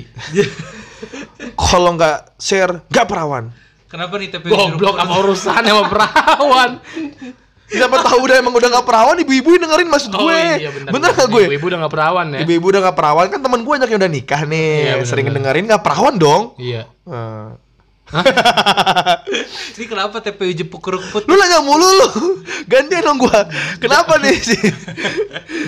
[1.61, 3.53] kalau nggak share nggak perawan
[3.85, 6.71] Kenapa nih TPU jeruk Goblok apa urusannya sama perawan?
[7.69, 11.29] siapa tahu udah emang udah nggak perawan ibu-ibu dengerin maksud gue iya, bener, bener nggak
[11.29, 12.39] gue Ibu udah gak perawan ya?
[12.41, 15.25] ibu-ibu udah nggak perawan kan teman gue banyak yang udah nikah nih Iya, bener, sering
[15.25, 15.37] bener.
[15.39, 16.83] dengerin nggak perawan dong Iya.
[17.05, 17.53] Nah.
[19.77, 21.23] Ini kenapa TPU jepuk keruput?
[21.23, 22.07] lu nanya mulu lu
[22.65, 23.45] gantian dong gua
[23.77, 24.57] kenapa nih sih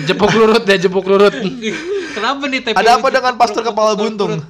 [0.02, 1.30] Jepuk lurut ya, jepuk lurut.
[2.12, 4.42] kenapa nih TPU ada apa jepuk dengan pastor kepala buntung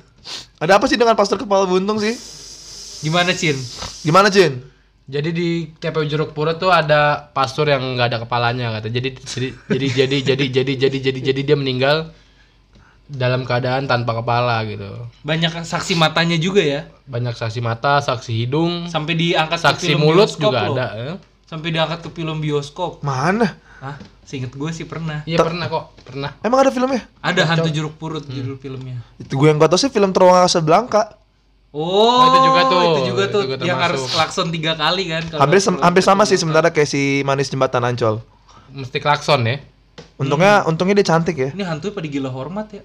[0.57, 2.17] ada apa sih dengan pastor kepala buntung sih
[3.03, 3.61] Gimana Cin?
[4.01, 4.72] gimana Jin
[5.05, 8.87] Jadi di TPU Jeruk Purut tuh ada pastor yang nggak ada kepalanya kata.
[8.87, 12.15] Jadi jadi jadi jadi jadi jadi jadi jadi jadi dia meninggal
[13.05, 14.89] dalam keadaan tanpa kepala gitu.
[15.21, 16.89] Banyak saksi matanya juga ya.
[17.05, 20.75] Banyak saksi mata, saksi hidung, Sampai diangkat ke saksi film mulut bioskop juga loh.
[20.75, 20.87] ada.
[20.97, 21.17] eh.
[21.45, 23.03] Sampai diangkat ke film bioskop.
[23.03, 23.99] mana Hah?
[24.23, 25.27] Seinget gue sih pernah.
[25.27, 26.39] Iya pernah kok, pernah.
[26.41, 28.63] emang ada filmnya Ada hantu jeruk purut judul Hmm.
[28.63, 28.97] filmnya.
[29.19, 31.19] itu gue yang gak tau sih film Terowongan Casablanca
[31.73, 32.81] Oh, itu juga tuh.
[32.85, 35.25] Itu juga Itu tuh juga yang harus klakson tiga kali kan.
[35.27, 38.21] kalau hampir sem- kalau hampir sama sih sebenarnya kayak si manis jembatan Ancol
[38.71, 39.57] Mesti klakson ya.
[40.15, 42.85] untungnya untungnya dia cantik ya Ini hantu pada gila hormat ya.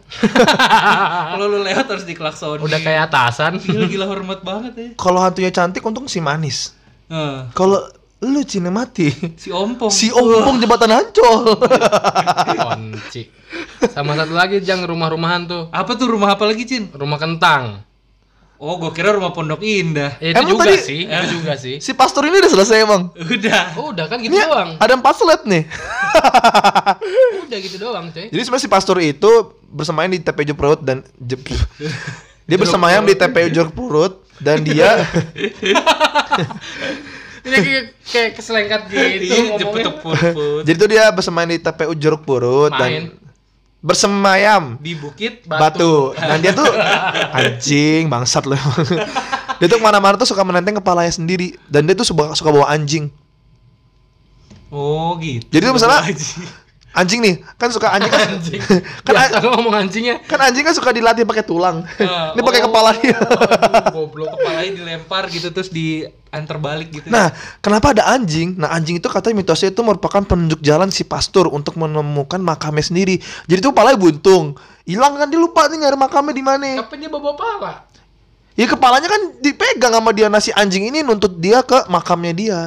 [1.32, 2.60] kalau lu lewat harus diklakson.
[2.60, 3.60] Udah kayak atasan.
[3.64, 4.88] gila gila hormat banget ya.
[4.96, 6.72] kalau hantunya cantik untung si manis
[7.08, 7.84] Nah, kalau
[8.20, 9.88] lu cina mati si ompong.
[9.90, 11.60] si ompong jembatan Ancol.
[13.88, 15.64] Sama satu lagi jang rumah-rumahan tuh.
[15.70, 16.90] Apa tuh rumah apa lagi, Cin?
[16.90, 17.87] Rumah kentang.
[18.58, 20.18] Oh, gua kira rumah Pondok Indah.
[20.18, 21.76] Ya, itu Emang juga tadi- sih, itu juga sih.
[21.86, 23.64] si pastor ini udah selesai emang Udah.
[23.76, 24.70] Oh, udah kan gitu ini doang.
[24.76, 25.64] ada empat slide nih
[27.44, 28.28] Udah gitu doang, coy.
[28.28, 29.32] Jadi sebenarnya si pastor itu
[29.68, 31.46] bersemayam di TPU Jeruk Purut dan Jep-
[32.48, 35.06] dia bersemayam di TPU Jeruk Purut dan dia
[37.40, 37.58] Ini
[38.04, 39.92] kayak, keselengkat gitu Iya, ngomongnya.
[40.64, 42.82] jadi itu dia bersemayam di TPU Jeruk Purut Main.
[42.82, 43.27] dan
[43.82, 46.14] bersemayam di bukit batu.
[46.18, 46.68] Dan dia tuh
[47.34, 48.58] anjing bangsat loh.
[49.62, 52.70] dia tuh ke mana-mana tuh suka menenteng kepalanya sendiri dan dia tuh suka, suka bawa
[52.74, 53.10] anjing.
[54.68, 55.48] Oh, gitu.
[55.48, 56.04] Jadi tuh misalnya-.
[56.98, 58.62] Anjing nih kan suka anjing kan Anjing.
[59.06, 60.16] kan, Biasa lo ngomong anjingnya.
[60.26, 63.18] kan anjing kan suka dilatih pakai tulang Ah, ini pakai oh, kepala dia
[63.94, 67.08] Goblok kepalanya dilempar gitu terus diantar balik gitu.
[67.08, 67.32] Nah,
[67.62, 68.58] kenapa ada anjing?
[68.58, 73.22] Nah, anjing itu katanya mitosnya itu merupakan penunjuk jalan si pastor untuk menemukan makamnya sendiri.
[73.48, 74.54] Jadi itu kepalanya buntung.
[74.84, 76.68] Hilang kan dia lupa nih nyari makamnya di mana.
[76.84, 77.74] Kapannya bawa pala?
[78.58, 82.60] Ya kepalanya kan dipegang sama dia nasi anjing ini nuntut dia ke makamnya dia.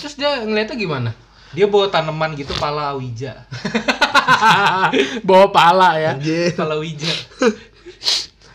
[0.00, 1.10] Terus dia ngeliatnya gimana?
[1.54, 3.46] Dia bawa tanaman gitu pala wija.
[5.28, 6.12] bawa pala ya.
[6.58, 7.10] pala wija.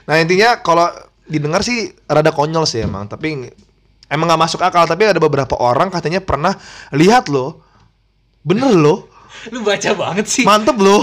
[0.05, 0.91] Nah, intinya kalau
[1.29, 3.49] didengar sih rada konyol sih emang, tapi
[4.11, 6.57] emang nggak masuk akal, tapi ada beberapa orang katanya pernah
[6.91, 7.63] lihat loh.
[8.43, 9.07] Bener loh.
[9.53, 10.43] Lu baca banget sih.
[10.43, 10.99] Mantep loh.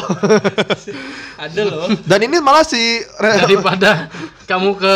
[1.44, 1.88] Ada loh.
[2.04, 4.12] Dan ini malah si Daripada
[4.44, 4.94] kamu ke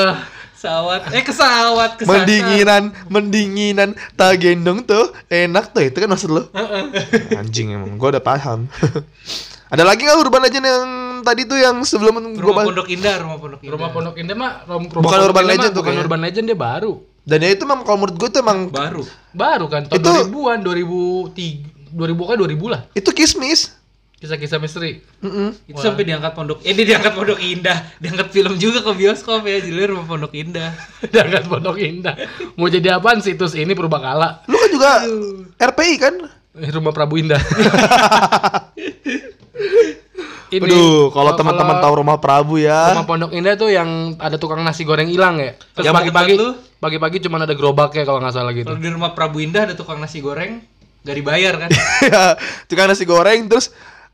[0.61, 1.09] Sawat.
[1.11, 2.21] Eh kesawat kesasar.
[2.21, 6.53] mendinginan mendinginan tak gendong tuh enak tuh itu kan maksud lo
[7.33, 8.69] anjing emang gua udah paham
[9.73, 10.85] ada lagi nggak urban legend yang
[11.23, 12.69] tadi tuh yang sebelum gua Rumah bahas?
[12.69, 13.73] Pondok Indah, rumah Pondok Indah.
[13.73, 16.05] rumah Pondok Indah mah rum- rumah Bukan Pondok urban Indah legend mah tuh bukan kayaknya.
[16.05, 16.93] urban legend dia baru.
[17.23, 19.03] dan ya itu memang kalau menurut gue itu emang baru.
[19.31, 22.81] Baru kan tahun Itu- 2000-an 2003 2000 kan 2000 lah.
[22.93, 23.61] itu kismis
[24.21, 25.01] Kisah-kisah misteri.
[25.25, 25.57] Mm-mm.
[25.65, 26.61] Itu sampai diangkat Pondok.
[26.61, 30.77] Eh dia diangkat Pondok Indah, diangkat film juga ke bioskop ya, jadi rumah Pondok Indah.
[31.17, 32.15] Jangan Pondok Indah.
[32.61, 34.45] Mau jadi apaan situs ini Purbakala?
[34.45, 34.91] lu kan juga
[35.57, 36.15] RPI kan
[36.51, 37.39] Eh, Rumah Prabu Indah.
[40.51, 42.91] Ini, Aduh, kalau teman-teman tahu rumah Prabu ya.
[42.91, 45.55] Rumah Pondok Indah tuh yang ada tukang nasi goreng hilang ya.
[45.79, 46.35] Terus Yang pagi-pagi
[46.83, 48.67] pagi-pagi cuma ada gerobaknya kalau nggak salah gitu.
[48.67, 50.59] Kalau di rumah Prabu Indah ada tukang nasi goreng,
[51.07, 51.71] gak dibayar kan?
[52.11, 52.35] Ya,
[52.67, 53.71] tukang nasi goreng terus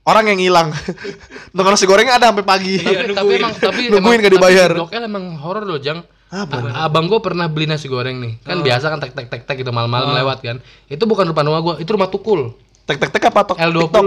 [0.07, 0.69] orang yang hilang.
[1.57, 2.79] tukang nasi gorengnya ada sampai pagi.
[2.79, 4.71] tapi, tapi emang tapi Nungguin gak dibayar.
[4.73, 6.07] Tapi emang horor loh, Jang.
[6.27, 6.59] Apa?
[6.71, 8.39] A- Abang gue pernah beli nasi goreng nih.
[8.41, 10.57] Kan biasa kan tek tek tek tek gitu malam-malam lewat kan.
[10.87, 12.55] Itu bukan depan rumah gue, itu rumah tukul.
[12.87, 13.57] Tek tek tek apa tok?
[13.59, 13.83] L20.
[13.83, 14.05] TikTok?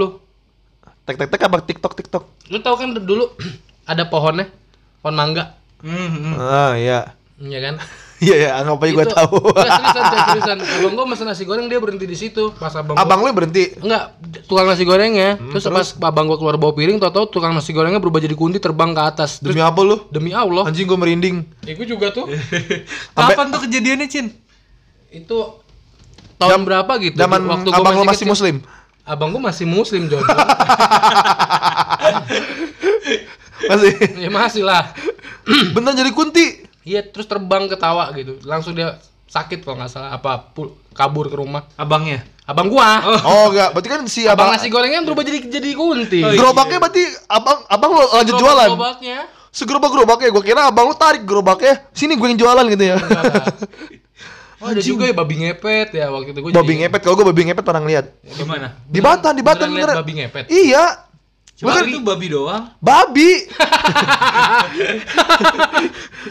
[1.04, 2.24] Tek tek tek apa TikTok TikTok?
[2.48, 3.32] Lu tahu kan dulu
[3.92, 4.48] ada pohonnya,
[5.00, 5.56] pohon mangga.
[5.80, 6.34] Hmm, hmm.
[6.36, 7.16] Ah iya.
[7.40, 7.76] Iya kan?
[8.20, 9.36] Iya ya, anggap aja gue tahu.
[9.40, 10.58] Enggak, seriusan, seriusan.
[10.60, 12.52] Abang gue mesen nasi goreng dia berhenti di situ.
[12.54, 13.72] Pas abang, gua- Abang lu berhenti.
[13.76, 14.04] Enggak,
[14.44, 15.36] tukang nasi gorengnya.
[15.36, 18.34] Hmm, terus, pas abang gua keluar bawa piring, tau tau tukang nasi gorengnya berubah jadi
[18.34, 19.40] kunti terbang ke atas.
[19.40, 20.04] Terus Demi apa lu?
[20.10, 20.68] demi Allah.
[20.68, 21.48] Anjing gue merinding.
[21.64, 22.28] Ya, gua juga tuh.
[23.16, 24.28] Kapan tuh kejadiannya, Cin?
[25.10, 25.38] itu
[26.38, 27.16] tahun berapa gitu?
[27.16, 28.32] Zaman Waktu gua abang lu masih kecil.
[28.32, 28.56] muslim.
[29.02, 30.28] Abang gua masih muslim, Jojo.
[33.62, 33.94] Masih.
[34.18, 34.92] ya masih lah.
[35.72, 36.69] Bener jadi kunti.
[36.90, 38.42] Iya, terus terbang ketawa gitu.
[38.44, 41.70] Langsung dia sakit kalau nggak salah apa pul- kabur ke rumah.
[41.76, 42.26] Abangnya.
[42.44, 42.98] Abang gua.
[43.22, 46.20] Oh enggak, berarti kan si abang abang, nasi gorengnya berubah jadi jadi kunti.
[46.20, 46.38] Oh, iya.
[46.42, 48.70] gerobaknya berarti abang abang lu lanjut Gerobak- jualan.
[48.74, 49.18] gerobaknya.
[49.50, 51.86] Segerobak gerobaknya, gue kira abang lu tarik gerobaknya.
[51.92, 52.98] Sini gue yang jualan gitu ya.
[54.60, 57.48] Oh, ada juga ya babi ngepet ya waktu itu gua babi ngepet, kalau gue babi
[57.48, 58.12] ngepet pernah lihat.
[58.28, 58.76] Gimana?
[58.84, 59.96] Di Batam, di Beneran liat beneran.
[60.04, 60.44] babi ngepet.
[60.52, 60.84] Iya,
[61.60, 62.72] Cuma itu babi doang.
[62.80, 63.44] babi.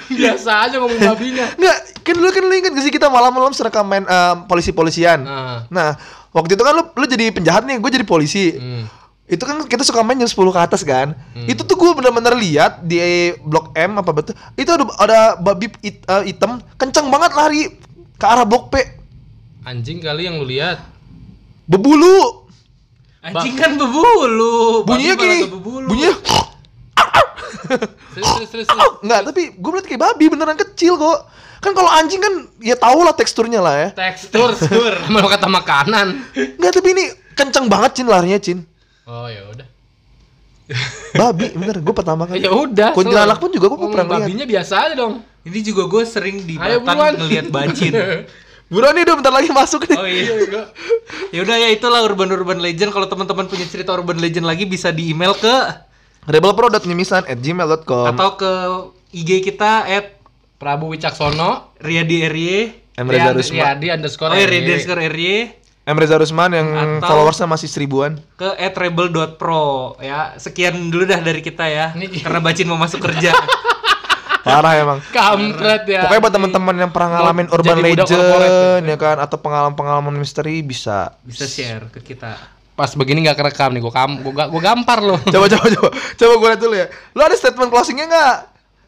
[0.09, 1.47] Biasa aja ngomong babinya.
[1.53, 5.20] Enggak, kan lu kan lu ingat gak sih kita malam-malam seraka main eh, polisi-polisian.
[5.20, 5.68] Nah.
[5.68, 5.89] Nah,
[6.33, 8.57] waktu itu kan lu lu jadi penjahat nih, gue jadi polisi.
[8.57, 8.89] Hmm.
[9.29, 11.12] Itu kan kita suka main jam 10 ke atas kan.
[11.45, 12.97] Itu tuh gue bener-bener lihat di
[13.45, 14.33] Blok M apa betul.
[14.57, 17.76] Itu ada ada babi it- eh, hitam kenceng banget lari
[18.16, 18.81] ke arah Blok P.
[19.62, 20.81] Anjing kali yang lu lihat.
[21.68, 22.47] Bebulu.
[23.19, 24.87] Anjing kan bebulu.
[24.87, 25.39] Bunyinya gini.
[25.87, 26.14] Bunyinya
[27.69, 28.69] Serius, serius, serius.
[28.71, 28.95] serius.
[29.05, 31.19] enggak, tapi gue melihat kayak babi beneran kecil kok.
[31.59, 33.89] Kan kalau anjing kan ya tau lah teksturnya lah ya.
[33.93, 34.55] Tekstur.
[35.05, 36.07] Sama lu kata makanan.
[36.57, 37.05] Enggak, tapi ini
[37.35, 38.64] kenceng banget Cin larinya Cin.
[39.05, 39.66] Oh ya udah.
[41.16, 41.77] Babi, bener.
[41.81, 42.45] Gue pertama kali.
[42.45, 42.93] Ya udah.
[42.93, 44.29] Kuntilanak pun juga gua Ngomong pernah lihat.
[44.29, 45.14] Babinya biasa aja dong.
[45.49, 47.93] Ini juga gue sering di Batam ngelihat bacin.
[48.69, 49.97] Buruan nih udah bentar lagi masuk nih.
[49.97, 50.29] Oh iya.
[51.31, 52.91] ya udah ya itulah urban urban legend.
[52.91, 55.55] Kalau teman-teman punya cerita urban legend lagi bisa di email ke
[56.25, 58.53] Rebelpro.nyimisan at gmail.com atau ke
[59.11, 60.21] IG kita at
[60.55, 61.73] Prabu Wicaksono.
[61.79, 62.49] Riyadi RY
[62.95, 63.07] M.
[63.07, 64.31] Reza Riyadi- Rusman Riyadi underscore.
[64.31, 64.51] Oh ya RY.
[64.51, 65.33] Riyadi underscore RY
[65.89, 65.97] M.
[65.97, 66.69] Reza Rusman yang
[67.01, 72.21] Atau- followersnya masih seribuan ke at rebel.pro ya sekian dulu dah dari kita ya Ini-
[72.21, 73.33] karena bacin mau masuk kerja
[74.49, 76.09] Parah emang Kampret ya.
[76.09, 80.14] Pokoknya buat teman-teman yang pernah ngalamin urban jadi budak legend korporat ya kan atau pengalaman-pengalaman
[80.16, 81.12] misteri bisa.
[81.22, 85.18] bisa share ke kita Pas begini nggak kerekam nih, gua kam, gua, gua gampar loh.
[85.34, 85.88] Coba coba coba.
[86.14, 86.86] Coba gue lihat dulu ya.
[87.11, 88.36] Lu ada statement closingnya nggak?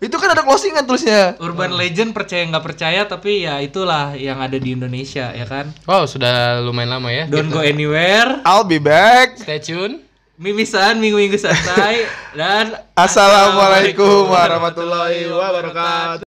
[0.01, 1.37] Itu kan ada closingan tulisnya.
[1.45, 6.09] urban legend percaya nggak percaya tapi ya itulah yang ada di Indonesia ya kan Wow,
[6.09, 7.29] sudah lumayan lama ya.
[7.29, 9.37] don't go anywhere I'll be back.
[9.37, 10.01] Stay tune.
[10.41, 16.30] Mimisan minggu-minggu santai dan Assalamualaikum warahmatullahi wabarakatuh.